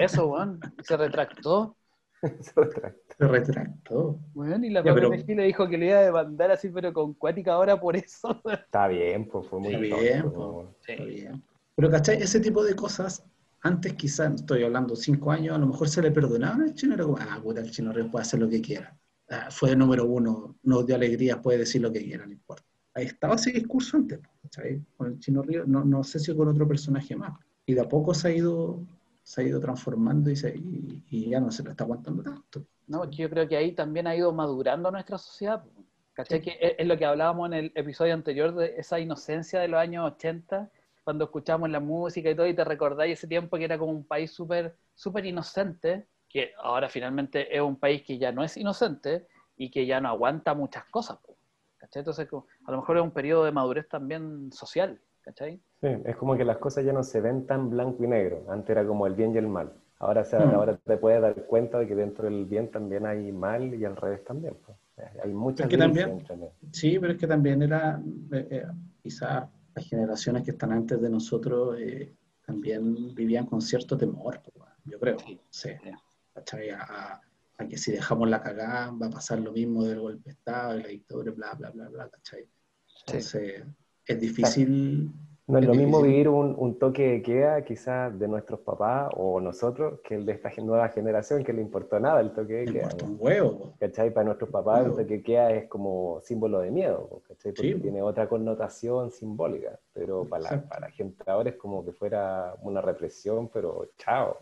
eso, 0.01 0.27
weón. 0.27 0.61
Se 0.83 0.97
retractó, 0.97 1.77
Se 3.19 3.27
retractó. 3.27 4.19
weón, 4.35 4.65
y 4.65 4.71
la 4.71 4.83
Ya, 4.85 4.95
pero- 4.95 5.11
Giles 5.13 5.47
dijo 5.47 5.69
que 5.69 5.79
le 5.79 5.87
iba 5.87 5.99
a 5.99 6.03
demandar 6.03 6.51
así, 6.51 6.69
pero 6.69 6.93
con 6.93 7.15
cuática 7.15 7.55
ahora 7.55 7.81
por 7.81 7.97
eso. 7.97 8.41
Está 8.53 8.89
bien, 8.89 9.27
pues 9.29 9.47
fue 9.49 9.61
muy 9.61 9.75
Está 9.75 9.89
tonto, 9.89 10.03
bien, 10.03 10.23
pues, 10.23 10.35
po. 10.35 10.53
bueno. 10.53 10.75
Está 10.87 11.05
bien. 11.05 11.43
Pero, 11.77 11.91
¿cachai? 11.91 12.17
Ese 12.23 12.41
tipo 12.41 12.65
de 12.65 12.75
cosas, 12.75 13.25
antes 13.63 13.93
quizás, 13.95 14.35
estoy 14.35 14.65
hablando 14.65 14.97
cinco 14.97 15.31
años, 15.31 15.55
a 15.55 15.59
lo 15.59 15.67
mejor 15.67 15.89
se 15.89 16.03
le 16.03 16.11
perdonaban 16.11 16.63
al 16.63 16.75
chino, 16.75 16.95
era 16.95 17.05
como, 17.05 17.19
ah, 17.21 17.39
puta, 17.43 17.61
el 17.61 17.71
chino 17.71 17.93
puede 18.11 18.23
hacer 18.23 18.41
lo 18.41 18.49
que 18.49 18.61
quiera. 18.61 18.97
Ah, 19.31 19.49
fue 19.51 19.77
número 19.77 20.07
uno, 20.07 20.57
nos 20.63 20.87
dio 20.87 20.97
alegrías, 20.97 21.39
puede 21.39 21.59
decir 21.59 21.83
lo 21.83 21.93
que 21.93 22.03
quiera, 22.03 22.25
no 22.27 22.33
importa. 22.33 22.65
Ahí 22.95 23.05
estaba 23.07 23.37
ese 23.37 23.53
discurso 23.53 23.97
antes, 23.97 24.19
¿cachai? 24.43 24.81
Con 24.97 25.09
el 25.09 25.19
chino 25.21 25.43
Ríos, 25.43 25.69
no, 25.69 25.85
no 25.85 26.03
sé 26.03 26.19
si 26.19 26.35
con 26.35 26.49
otro 26.49 26.67
personaje 26.67 27.15
más. 27.15 27.33
Y 27.67 27.75
de 27.75 27.83
a 27.83 27.89
poco 27.89 28.13
se 28.15 28.29
ha 28.29 28.31
ido, 28.33 28.81
se 29.29 29.43
ha 29.43 29.45
ido 29.45 29.61
transformando 29.61 30.31
y, 30.31 30.37
se- 30.37 30.57
y- 30.57 31.05
y 31.11 31.29
ya 31.31 31.39
no 31.39 31.51
se 31.51 31.63
lo 31.63 31.71
está 31.73 31.85
aguantando 31.85 32.23
tanto. 32.23 32.65
No, 32.87 33.05
yo 33.11 33.29
creo 33.29 33.47
que 33.47 33.57
ahí 33.59 33.73
también 33.73 34.07
ha 34.07 34.17
ido 34.17 34.33
madurando 34.33 34.91
nuestra 34.91 35.19
sociedad. 35.19 35.63
¿Cachai? 36.15 36.41
Que 36.41 36.57
es, 36.61 36.75
es 36.79 36.87
lo 36.87 36.97
que 36.97 37.05
hablábamos 37.05 37.47
en 37.49 37.55
el 37.55 37.73
episodio 37.75 38.15
anterior 38.15 38.55
de 38.55 38.75
esa 38.79 38.99
inocencia 38.99 39.61
de 39.61 39.69
los 39.69 39.79
años 39.79 40.11
80, 40.15 40.71
cuando 41.05 41.25
escuchamos 41.27 41.69
la 41.69 41.79
música 41.79 42.31
y 42.31 42.35
todo, 42.35 42.47
y 42.47 42.55
te 42.55 42.65
recordáis 42.65 43.19
ese 43.19 43.27
tiempo 43.29 43.59
que 43.59 43.65
era 43.65 43.79
como 43.79 43.93
un 43.93 44.05
país 44.07 44.31
súper 44.33 44.77
súper 44.95 45.27
inocente, 45.27 46.07
que 46.29 46.53
ahora 46.63 46.89
finalmente 46.89 47.55
es 47.55 47.61
un 47.61 47.77
país 47.79 48.03
que 48.03 48.17
ya 48.19 48.33
no 48.33 48.43
es 48.43 48.57
inocente 48.57 49.27
y 49.59 49.71
que 49.71 49.85
ya 49.87 50.01
no 50.01 50.09
aguanta 50.09 50.55
muchas 50.55 50.87
cosas. 50.87 51.19
¿Cachai? 51.77 52.01
Entonces, 52.01 52.27
a 52.67 52.71
lo 52.73 52.79
mejor 52.79 52.97
es 52.97 53.03
un 53.03 53.11
periodo 53.13 53.45
de 53.45 53.53
madurez 53.53 53.89
también 53.89 54.51
social. 54.53 55.01
¿Cachai? 55.29 55.61
Sí, 55.83 55.89
es 56.07 56.17
como 56.17 56.39
que 56.39 56.45
las 56.45 56.57
cosas 56.57 56.87
ya 56.87 56.93
no 56.95 57.03
se 57.03 57.21
ven 57.21 57.47
tan 57.47 57.69
blanco 57.69 58.03
y 58.03 58.07
negro. 58.09 58.47
Antes 58.49 58.71
era 58.71 58.87
como 58.87 59.07
el 59.07 59.15
bien 59.15 59.35
y 59.35 59.39
el 59.39 59.47
mal. 59.47 59.71
Ahora, 59.99 60.25
se, 60.25 60.37
Mm. 60.39 60.55
ahora 60.55 60.77
te 60.79 60.97
puedes 60.97 61.21
dar 61.21 61.35
cuenta 61.47 61.79
de 61.81 61.87
que 61.87 61.95
dentro 61.95 62.25
del 62.25 62.47
bien 62.47 62.71
también 62.71 63.05
hay 63.05 63.31
mal 63.31 63.75
y 63.75 63.85
al 63.85 63.95
revés 63.95 64.25
también. 64.25 64.57
pues. 64.65 64.79
Hay 65.23 65.33
muchas 65.35 65.67
Es 65.67 65.71
que 65.71 65.77
también-. 65.77 66.25
Sí, 66.73 66.99
pero 66.99 67.13
es 67.13 67.19
que 67.19 67.27
también 67.27 67.63
era, 67.63 68.01
eh, 68.33 68.49
eh, 68.51 68.65
quizás 69.03 69.49
las 69.75 69.87
generaciones 69.87 70.43
que 70.45 70.53
están 70.53 70.73
antes 70.73 70.99
de 70.99 71.11
nosotros 71.11 71.79
eh, 71.79 72.15
también 72.47 73.15
vivían 73.15 73.45
con 73.45 73.61
cierto 73.61 73.99
temor, 73.99 74.41
pues, 74.55 74.71
yo 74.87 74.99
creo. 74.99 75.19
Sí, 75.19 75.39
Sí, 75.51 75.69
sí. 75.83 75.91
¿cachai? 76.33 76.71
A, 76.71 76.81
a- 76.83 77.21
a 77.59 77.67
que 77.69 77.77
si 77.77 77.93
dejamos 77.93 78.29
la 78.31 78.41
cagada 78.43 78.91
va 78.93 79.07
a 79.09 79.11
pasar 79.11 79.41
lo 79.41 79.53
mismo 79.53 79.85
del 79.85 80.01
golpe 80.01 80.31
de 80.31 80.31
Estado 80.31 80.79
y 80.79 80.83
la 80.83 80.89
dictadura, 80.89 81.33
bla, 81.33 81.53
bla, 81.55 81.71
bla, 81.71 81.89
bla, 81.89 82.09
¿cachai? 82.09 82.47
Entonces, 83.07 83.65
es 84.09 84.21
difícil. 84.21 85.11
No 85.47 85.57
es 85.57 85.63
Es 85.65 85.69
lo 85.69 85.75
mismo 85.75 85.99
difícil. 85.99 86.11
vivir 86.13 86.29
un, 86.29 86.55
un 86.59 86.79
toque 86.79 87.09
de 87.09 87.23
queda 87.23 87.65
quizás 87.65 88.19
de 88.19 88.29
nuestros 88.29 88.61
papás 88.61 89.11
o 89.17 89.41
nosotros 89.41 90.01
que 90.05 90.17
el 90.17 90.27
de 90.27 90.33
esta 90.33 90.51
nueva 90.63 90.91
generación 90.91 91.43
que 91.43 91.55
le 91.55 91.63
importó 91.63 91.99
nada 91.99 92.21
el 92.21 92.33
toque 92.33 92.53
de 92.53 92.67
Me 92.67 92.73
queda. 92.73 92.89
¿no? 93.01 93.05
un 93.07 93.17
huevo. 93.19 93.73
¿Cachai? 93.81 94.13
Para 94.13 94.25
nuestros 94.27 94.51
papás 94.51 94.85
el 94.85 94.91
toque 94.93 95.05
de 95.05 95.23
queda 95.23 95.51
es 95.53 95.67
como 95.69 96.21
símbolo 96.23 96.61
de 96.61 96.71
miedo, 96.71 97.23
¿cachai? 97.27 97.53
Porque 97.53 97.73
Sí. 97.75 97.81
tiene 97.81 98.03
otra 98.03 98.29
connotación 98.29 99.11
simbólica, 99.11 99.79
pero 99.95 100.27
para 100.27 100.43
la, 100.43 100.63
para 100.69 100.81
la 100.89 100.91
gente 100.91 101.23
ahora 101.27 101.49
es 101.49 101.57
como 101.57 101.83
que 101.83 101.93
fuera 101.93 102.55
una 102.61 102.83
represión, 102.83 103.49
pero 103.49 103.89
chao. 103.97 104.37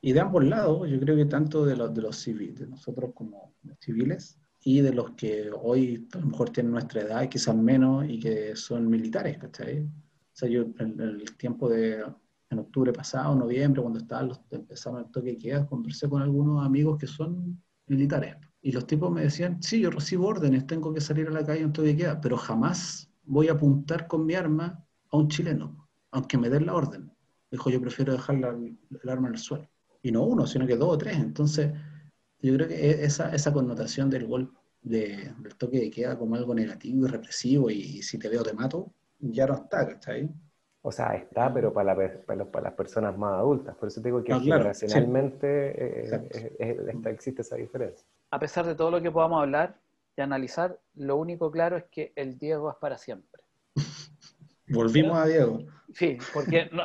Y 0.00 0.12
de 0.14 0.20
ambos 0.20 0.42
lados, 0.42 0.88
yo 0.88 0.98
creo 0.98 1.16
que 1.16 1.26
tanto 1.26 1.66
de 1.66 1.76
los, 1.76 1.94
de 1.94 2.00
los 2.00 2.16
civiles, 2.16 2.60
de 2.60 2.66
nosotros 2.66 3.10
como 3.14 3.52
civiles, 3.78 4.38
y 4.62 4.80
de 4.80 4.92
los 4.92 5.12
que 5.12 5.50
hoy 5.62 6.08
a 6.14 6.18
lo 6.18 6.26
mejor 6.26 6.50
tienen 6.50 6.72
nuestra 6.72 7.02
edad 7.02 7.22
y 7.22 7.28
quizás 7.28 7.56
menos 7.56 8.04
y 8.08 8.18
que 8.20 8.54
son 8.56 8.88
militares, 8.88 9.38
¿cachai? 9.38 9.80
O 9.84 9.90
sea, 10.32 10.48
yo 10.48 10.62
en 10.78 11.00
el 11.00 11.36
tiempo 11.36 11.68
de, 11.68 12.04
en 12.50 12.58
octubre 12.58 12.92
pasado, 12.92 13.34
noviembre, 13.34 13.80
cuando 13.82 14.00
estaban 14.00 14.28
los, 14.28 14.40
empezaron 14.50 15.00
el 15.00 15.10
toque 15.10 15.30
de 15.30 15.38
queda, 15.38 15.66
conversé 15.66 16.08
con 16.08 16.22
algunos 16.22 16.64
amigos 16.64 16.98
que 16.98 17.06
son 17.06 17.62
militares. 17.86 18.36
Y 18.62 18.72
los 18.72 18.86
tipos 18.86 19.10
me 19.10 19.22
decían, 19.22 19.62
sí, 19.62 19.80
yo 19.80 19.90
recibo 19.90 20.26
órdenes, 20.26 20.66
tengo 20.66 20.92
que 20.92 21.00
salir 21.00 21.28
a 21.28 21.30
la 21.30 21.44
calle 21.44 21.62
en 21.62 21.72
toque 21.72 21.88
de 21.88 21.96
queda, 21.96 22.20
pero 22.20 22.36
jamás 22.36 23.10
voy 23.24 23.48
a 23.48 23.52
apuntar 23.52 24.06
con 24.06 24.26
mi 24.26 24.34
arma 24.34 24.84
a 25.10 25.16
un 25.16 25.28
chileno, 25.28 25.88
aunque 26.10 26.36
me 26.36 26.50
den 26.50 26.66
la 26.66 26.74
orden. 26.74 27.10
Dijo, 27.50 27.70
yo 27.70 27.80
prefiero 27.80 28.12
dejar 28.12 28.38
la- 28.38 28.50
el 29.02 29.08
arma 29.08 29.28
en 29.28 29.34
el 29.34 29.40
suelo 29.40 29.68
y 30.02 30.12
no 30.12 30.22
uno, 30.24 30.46
sino 30.46 30.66
que 30.66 30.76
dos 30.76 30.90
o 30.94 30.98
tres. 30.98 31.16
Entonces, 31.18 31.72
yo 32.42 32.54
creo 32.54 32.68
que 32.68 32.74
e- 32.74 33.04
esa, 33.04 33.34
esa 33.34 33.52
connotación 33.52 34.10
del 34.10 34.26
gol, 34.26 34.52
de- 34.82 35.32
del 35.38 35.54
toque 35.56 35.78
de 35.80 35.90
queda 35.90 36.18
como 36.18 36.34
algo 36.36 36.54
negativo 36.54 37.06
y 37.06 37.10
represivo, 37.10 37.70
y, 37.70 38.02
si 38.02 38.18
te 38.18 38.28
veo 38.28 38.42
te 38.42 38.52
mato, 38.52 38.92
ya 39.18 39.46
no 39.46 39.54
está, 39.54 39.86
¿cachai? 39.86 40.30
O 40.82 40.90
sea, 40.90 41.14
está, 41.14 41.52
pero 41.52 41.72
para, 41.72 41.94
la 41.94 42.22
para, 42.24 42.38
los- 42.38 42.48
para 42.48 42.64
las 42.64 42.74
personas 42.74 43.16
más 43.18 43.34
adultas. 43.34 43.76
Por 43.76 43.88
eso 43.88 44.00
te 44.00 44.08
digo 44.08 44.24
que 44.24 44.32
Ah, 44.32 44.40
claro, 44.42 44.60
generacionalmente 44.62 45.46
eh, 45.46 46.00
Exacto. 46.04 46.38
eh, 46.38 46.56
eh, 46.58 46.84
está- 46.88 47.10
existe 47.10 47.42
esa 47.42 47.56
diferencia. 47.56 48.06
A 48.30 48.38
pesar 48.38 48.64
de 48.64 48.74
todo 48.74 48.90
lo 48.90 49.02
que 49.02 49.10
podamos 49.10 49.42
hablar 49.42 49.76
y 50.16 50.22
analizar, 50.22 50.78
lo 50.94 51.16
único 51.16 51.50
claro 51.50 51.76
es 51.76 51.84
que 51.90 52.12
el 52.16 52.38
Diego 52.38 52.70
es 52.70 52.76
para 52.78 52.96
siempre. 52.96 53.42
Volvimos 54.68 55.18
a 55.18 55.26
Diego. 55.26 55.58
Sí, 55.92 56.16
porque 56.32 56.70
no- 56.72 56.84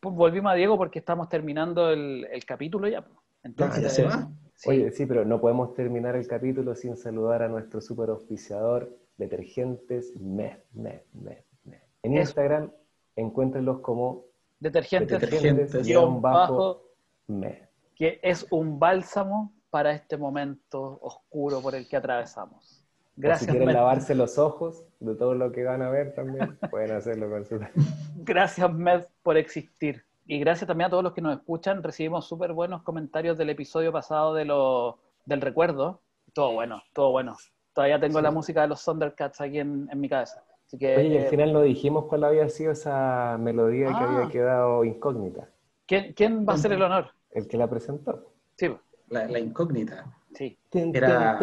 volvimos 0.00 0.52
a 0.52 0.54
Diego 0.54 0.76
porque 0.78 1.00
estamos 1.00 1.28
terminando 1.28 1.90
el, 1.90 2.26
el 2.30 2.44
capítulo 2.44 2.88
ya. 2.88 3.00
Ya, 3.00 3.06
Entonces, 3.42 3.82
ya 3.82 3.88
se 3.90 4.04
va. 4.04 4.30
Sí, 4.60 4.68
Oye, 4.68 4.92
sí, 4.92 5.06
pero 5.06 5.24
no 5.24 5.40
podemos 5.40 5.74
terminar 5.74 6.16
el 6.16 6.26
capítulo 6.26 6.74
sin 6.74 6.96
saludar 6.96 7.42
a 7.42 7.48
nuestro 7.48 7.80
super 7.80 8.10
auspiciador, 8.10 8.94
Detergentes 9.16 10.14
Med, 10.16 10.58
Med, 10.74 11.00
Med, 11.14 11.42
Med. 11.64 11.80
En 12.02 12.12
Eso. 12.12 12.20
Instagram, 12.20 12.70
encuéntrenlos 13.16 13.80
como 13.80 14.26
detergentes, 14.58 15.18
Detergentes, 15.18 15.72
guion 15.72 15.84
guion 15.84 16.22
bajo, 16.22 16.56
bajo, 16.56 16.82
Med. 17.28 17.68
que 17.94 18.20
es 18.22 18.46
un 18.50 18.78
bálsamo 18.78 19.52
para 19.70 19.92
este 19.92 20.18
momento 20.18 20.98
oscuro 21.00 21.60
por 21.62 21.74
el 21.74 21.88
que 21.88 21.96
atravesamos. 21.96 22.58
O 22.58 23.14
si 23.14 23.22
Gracias, 23.22 23.50
quieren 23.50 23.66
Med. 23.66 23.74
lavarse 23.74 24.14
los 24.14 24.36
ojos 24.36 24.84
de 25.00 25.14
todo 25.14 25.34
lo 25.34 25.52
que 25.52 25.64
van 25.64 25.80
a 25.80 25.90
ver 25.90 26.14
también, 26.14 26.58
pueden 26.70 26.92
hacerlo 26.92 27.30
con 27.30 27.46
su... 27.46 27.58
Gracias, 28.16 28.72
Med, 28.74 29.06
por 29.22 29.38
existir. 29.38 30.04
Y 30.32 30.38
gracias 30.38 30.68
también 30.68 30.86
a 30.86 30.90
todos 30.90 31.02
los 31.02 31.12
que 31.12 31.20
nos 31.20 31.36
escuchan. 31.36 31.82
Recibimos 31.82 32.24
súper 32.24 32.52
buenos 32.52 32.82
comentarios 32.82 33.36
del 33.36 33.50
episodio 33.50 33.90
pasado 33.90 34.32
de 34.32 34.44
lo, 34.44 35.00
del 35.24 35.40
recuerdo. 35.40 36.02
Todo 36.32 36.52
bueno, 36.52 36.80
todo 36.92 37.10
bueno. 37.10 37.36
Todavía 37.74 37.98
tengo 37.98 38.18
Sí. 38.18 38.22
la 38.22 38.30
música 38.30 38.62
de 38.62 38.68
los 38.68 38.84
Thundercats 38.84 39.40
aquí 39.40 39.58
en, 39.58 39.88
en 39.90 40.00
mi 40.00 40.08
cabeza. 40.08 40.44
Así 40.66 40.78
que, 40.78 40.96
Oye, 40.96 41.08
y 41.08 41.18
al 41.18 41.24
eh, 41.24 41.28
final 41.30 41.52
no 41.52 41.62
dijimos 41.62 42.04
cuál 42.04 42.22
había 42.22 42.48
sido 42.48 42.70
esa 42.70 43.38
melodía 43.40 43.88
que 43.88 43.92
Ah. 43.94 44.18
había 44.18 44.28
quedado 44.30 44.84
incógnita. 44.84 45.50
¿quién, 45.84 46.12
quién 46.12 46.46
va 46.46 46.52
a 46.52 46.54
hacer 46.54 46.72
el 46.74 46.82
honor? 46.82 47.06
El 47.32 47.48
que 47.48 47.56
la 47.56 47.68
presentó. 47.68 48.32
Sí, 48.56 48.68
pues, 48.68 48.80
La, 49.08 49.26
la 49.26 49.40
incógnita. 49.40 50.16
sí. 50.32 50.56
Era. 50.70 51.40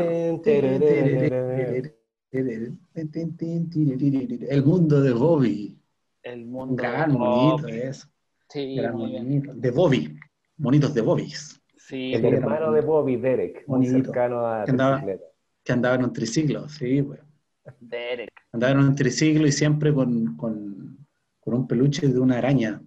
El 4.50 4.64
mundo 4.66 5.02
de 5.02 5.12
Bobby. 5.14 5.78
El 6.24 6.44
Un 6.44 6.52
mundo. 6.52 6.76
gran 6.78 7.12
de 7.12 7.18
Bobby. 7.18 7.72
eso. 7.82 8.08
Sí, 8.50 8.76
Gran 8.76 8.96
muy 8.96 9.12
bien. 9.12 9.62
De 9.62 9.72
Bobby. 9.72 10.18
Monitos 10.58 10.94
de 10.94 11.02
Bobby's. 11.02 11.62
Sí, 11.76 12.14
El 12.14 12.26
hermano 12.26 12.72
de 12.72 12.82
Bobby, 12.82 13.16
Derek, 13.18 13.64
muy 13.68 13.88
Bonito. 13.88 14.06
cercano 14.06 14.46
a 14.46 14.66
Que 14.66 14.72
andaba- 14.72 14.96
bicicleta. 14.96 15.26
Que 15.64 15.74
andaba 15.74 15.96
en 15.96 16.04
un 16.06 16.14
triciclo, 16.14 16.70
sí, 16.70 17.02
pues. 17.02 17.20
Derek. 17.80 18.32
Andaba 18.54 18.72
en 18.74 18.80
un 18.80 18.96
triciclo 18.96 19.46
y 19.48 19.52
siempre 19.52 19.94
con, 19.94 20.36
con, 20.38 21.06
con 21.40 21.54
un 21.54 21.68
peluche 21.68 22.08
de 22.08 22.20
una 22.20 22.38
araña 22.38 22.82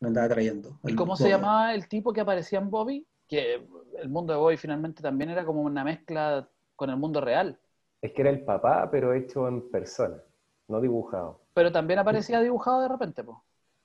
Me 0.00 0.08
andaba 0.08 0.28
trayendo. 0.30 0.78
¿Y 0.84 0.94
cómo 0.94 1.14
se 1.16 1.24
Bobby. 1.24 1.32
llamaba 1.32 1.74
el 1.74 1.86
tipo 1.88 2.12
que 2.12 2.20
aparecía 2.22 2.58
en 2.58 2.70
Bobby? 2.70 3.06
Que 3.28 3.62
el 3.98 4.08
mundo 4.08 4.32
de 4.32 4.38
Bobby 4.38 4.56
finalmente 4.56 5.02
también 5.02 5.30
era 5.30 5.44
como 5.44 5.62
una 5.62 5.84
mezcla 5.84 6.48
con 6.74 6.90
el 6.90 6.96
mundo 6.96 7.20
real. 7.20 7.58
Es 8.00 8.12
que 8.12 8.22
era 8.22 8.30
el 8.30 8.42
papá, 8.44 8.88
pero 8.90 9.12
hecho 9.14 9.46
en 9.46 9.70
persona, 9.70 10.16
no 10.68 10.80
dibujado. 10.80 11.40
Pero 11.54 11.70
también 11.70 12.00
aparecía 12.00 12.40
dibujado 12.40 12.80
de 12.82 12.88
repente, 12.88 13.22
pues. 13.22 13.38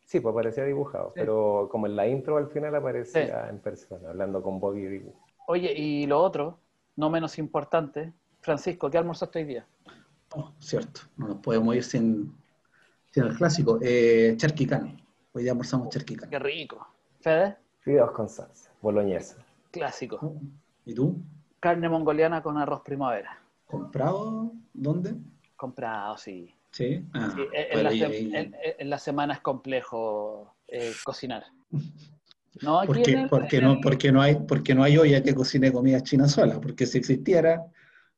Sí, 0.08 0.22
pues 0.22 0.34
parecía 0.34 0.64
dibujado, 0.64 1.08
Sí. 1.14 1.20
pero 1.20 1.68
como 1.70 1.86
en 1.86 1.98
la 1.98 2.08
intro 2.08 2.38
al 2.38 2.48
final 2.48 2.74
aparecía 2.74 3.50
en 3.50 3.60
persona, 3.60 4.08
hablando 4.10 4.42
con 4.42 4.58
Bobby. 4.58 5.04
Oye, 5.48 5.74
y 5.74 6.08
lo 6.08 6.22
otro, 6.22 6.58
no 6.96 7.10
menos 7.10 7.38
importante, 7.38 8.14
Francisco, 8.40 8.90
¿qué 8.90 8.98
almorzaste 8.98 9.40
hoy 9.40 9.46
día? 9.46 9.68
Oh, 10.34 10.54
cierto, 10.60 11.02
no 11.18 11.28
nos 11.28 11.38
podemos 11.40 11.76
ir 11.76 11.84
sin, 11.84 12.34
sin 13.12 13.24
el 13.26 13.36
clásico. 13.36 13.80
Eh, 13.82 14.36
charquicano. 14.38 14.96
Hoy 15.34 15.44
día 15.44 15.52
almorzamos 15.52 15.90
charquicano. 15.90 16.30
Qué 16.32 16.40
rico. 16.40 16.88
Fede, 17.20 17.58
Fideos 17.80 18.12
con 18.12 18.30
salsa, 18.30 18.72
boloñesa. 18.82 19.36
clásico. 19.72 20.20
¿Y 20.86 20.94
tú? 20.96 21.18
Carne 21.60 21.90
mongoliana 21.90 22.42
con 22.42 22.58
arroz 22.58 22.80
primavera. 22.82 23.38
¿Comprado? 23.66 24.54
¿Dónde? 24.74 25.16
Comprado, 25.58 26.18
sí. 26.18 26.54
Sí. 26.78 27.04
Ah, 27.14 27.32
Sí, 27.36 27.42
en, 27.54 27.84
la 27.84 27.92
en- 27.92 28.56
en 28.80 28.90
la 28.90 29.00
semana 29.00 29.34
es 29.34 29.42
complejo 29.42 30.56
eh, 30.68 30.92
cocinar. 31.04 31.44
No, 32.64 32.80
aquí 32.80 32.88
¿Por 32.88 33.02
qué, 33.04 33.12
el- 33.14 33.30
por 33.30 33.48
qué 33.48 33.58
en 33.58 33.64
no, 33.66 33.72
el- 33.74 33.80
por 33.82 33.98
qué 34.00 34.12
no 34.12 34.20
hay, 34.20 34.36
por 34.36 34.64
qué 34.64 34.74
no 34.74 34.82
hay 34.84 34.98
olla 34.98 35.22
que 35.22 35.36
cocine 35.36 35.72
comida 35.72 36.02
china 36.02 36.28
sola? 36.28 36.60
Porque 36.60 36.88
si 36.88 36.98
existiera, 36.98 37.64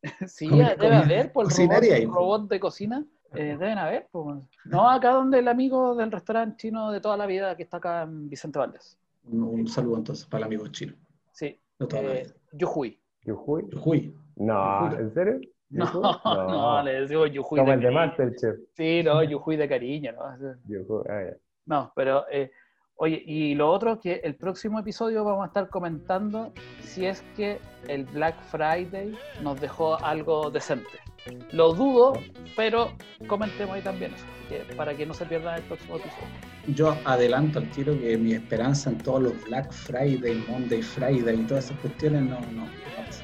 Sí, 0.27 0.47
Comida- 0.47 0.69
debe 0.69 0.77
comida- 0.77 0.99
haber, 1.03 1.31
por 1.33 1.43
el 1.43 1.49
cocinaría 1.49 2.07
robot, 2.07 2.47
de 2.49 2.59
cocina. 2.59 3.05
eh, 3.35 3.57
deben 3.59 3.77
haber. 3.77 4.07
pues. 4.11 4.37
No, 4.65 4.89
acá 4.89 5.11
donde 5.11 5.39
el 5.39 5.47
amigo 5.49 5.93
del 5.95 6.09
restaurante 6.11 6.55
chino 6.57 6.89
de 6.91 7.01
toda 7.01 7.17
la 7.17 7.25
vida 7.25 7.55
que 7.57 7.63
está 7.63 7.77
acá 7.77 8.03
en 8.03 8.29
Vicente 8.29 8.57
Valdés. 8.59 8.97
un, 9.25 9.43
un 9.43 9.67
saludo 9.67 9.97
entonces 9.97 10.25
para 10.25 10.39
el 10.39 10.45
amigo 10.45 10.67
chino. 10.69 10.93
Sí. 11.33 11.59
De 11.77 11.85
toda 11.87 12.01
la 12.01 12.13
Eh, 12.15 12.23
vida. 12.23 12.33
Yujuy. 12.53 12.97
¿Yujuy? 13.25 14.15
No. 14.37 14.97
¿en 14.97 15.13
serio? 15.13 15.41
No, 15.69 15.85
¿Yujuy? 15.85 16.01
no, 16.25 16.83
le 16.83 17.01
decimos 17.01 17.31
Yujuy 17.31 17.59
Como 17.59 17.71
de 17.71 17.75
el 17.77 17.81
de. 17.83 17.91
Masterchef. 17.91 18.55
Sí, 18.73 19.03
no, 19.03 19.21
Yujuy 19.23 19.55
de 19.55 19.69
cariño, 19.69 20.11
¿no? 20.13 20.55
Yujuy, 20.67 21.03
ah, 21.09 21.21
ya. 21.29 21.37
No, 21.65 21.91
pero 21.95 22.25
eh, 22.31 22.51
oye, 22.95 23.21
y 23.25 23.53
lo 23.55 23.69
otro 23.71 23.99
que 23.99 24.15
el 24.23 24.35
próximo 24.35 24.79
episodio 24.79 25.23
vamos 25.23 25.43
a 25.43 25.47
estar 25.47 25.69
comentando 25.69 26.51
si 26.81 27.05
es 27.05 27.21
que 27.35 27.59
el 27.87 28.05
Black 28.05 28.41
Friday 28.45 29.15
nos 29.43 29.61
dejó 29.61 30.03
algo 30.03 30.49
decente. 30.49 30.87
Lo 31.51 31.73
dudo, 31.73 32.13
pero 32.55 32.91
comentemos 33.27 33.75
ahí 33.75 33.81
también 33.83 34.13
eso, 34.13 34.25
que- 34.47 34.73
para 34.75 34.95
que 34.95 35.05
no 35.05 35.13
se 35.13 35.25
pierdan 35.25 35.57
el 35.57 35.63
próximo 35.63 35.97
episodio. 35.97 36.27
Yo 36.73 36.95
adelanto 37.05 37.59
al 37.59 37.69
tiro 37.71 37.93
que 37.99 38.17
mi 38.17 38.33
esperanza 38.33 38.89
en 38.89 38.97
todos 38.97 39.21
los 39.21 39.43
Black 39.45 39.71
Friday, 39.71 40.43
Monday 40.49 40.81
Friday 40.81 41.39
y 41.39 41.43
todas 41.45 41.65
esas 41.65 41.77
cuestiones 41.81 42.23
no, 42.23 42.39
no, 42.39 42.65
no 42.65 43.05
pasa. 43.05 43.23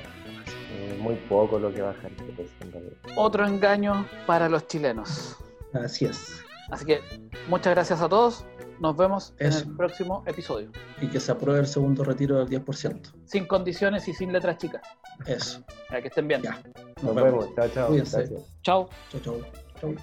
Muy 0.99 1.15
poco 1.29 1.59
lo 1.59 1.73
que 1.73 1.81
baja 1.81 2.07
el 2.07 2.13
precio 2.13 2.55
en 2.61 2.71
realidad. 2.71 2.93
Otro 3.15 3.45
engaño 3.45 4.07
para 4.25 4.49
los 4.49 4.67
chilenos. 4.67 5.35
Así 5.73 6.05
es. 6.05 6.43
Así 6.71 6.85
que 6.85 7.01
muchas 7.47 7.73
gracias 7.73 8.01
a 8.01 8.09
todos. 8.09 8.45
Nos 8.79 8.97
vemos 8.97 9.33
en 9.39 9.47
Eso. 9.47 9.59
el 9.63 9.75
próximo 9.75 10.23
episodio. 10.25 10.69
Y 10.99 11.07
que 11.07 11.19
se 11.19 11.31
apruebe 11.31 11.59
el 11.61 11.67
segundo 11.67 12.03
retiro 12.03 12.43
del 12.43 12.63
10%. 12.63 13.13
Sin 13.25 13.45
condiciones 13.45 14.07
y 14.07 14.13
sin 14.13 14.33
letras 14.33 14.57
chicas. 14.57 14.81
Eso. 15.25 15.63
Para 15.87 16.01
que 16.01 16.09
estén 16.09 16.27
bien. 16.27 16.41
Ya. 16.41 16.61
Nos 17.01 17.15
vemos. 17.15 17.55
Chao, 17.55 17.69
chao. 17.69 17.87
Cuídense. 17.87 18.29
Chao. 18.63 18.89
Chau, 19.11 19.21
chau. 19.21 19.41
Chau. 19.79 19.95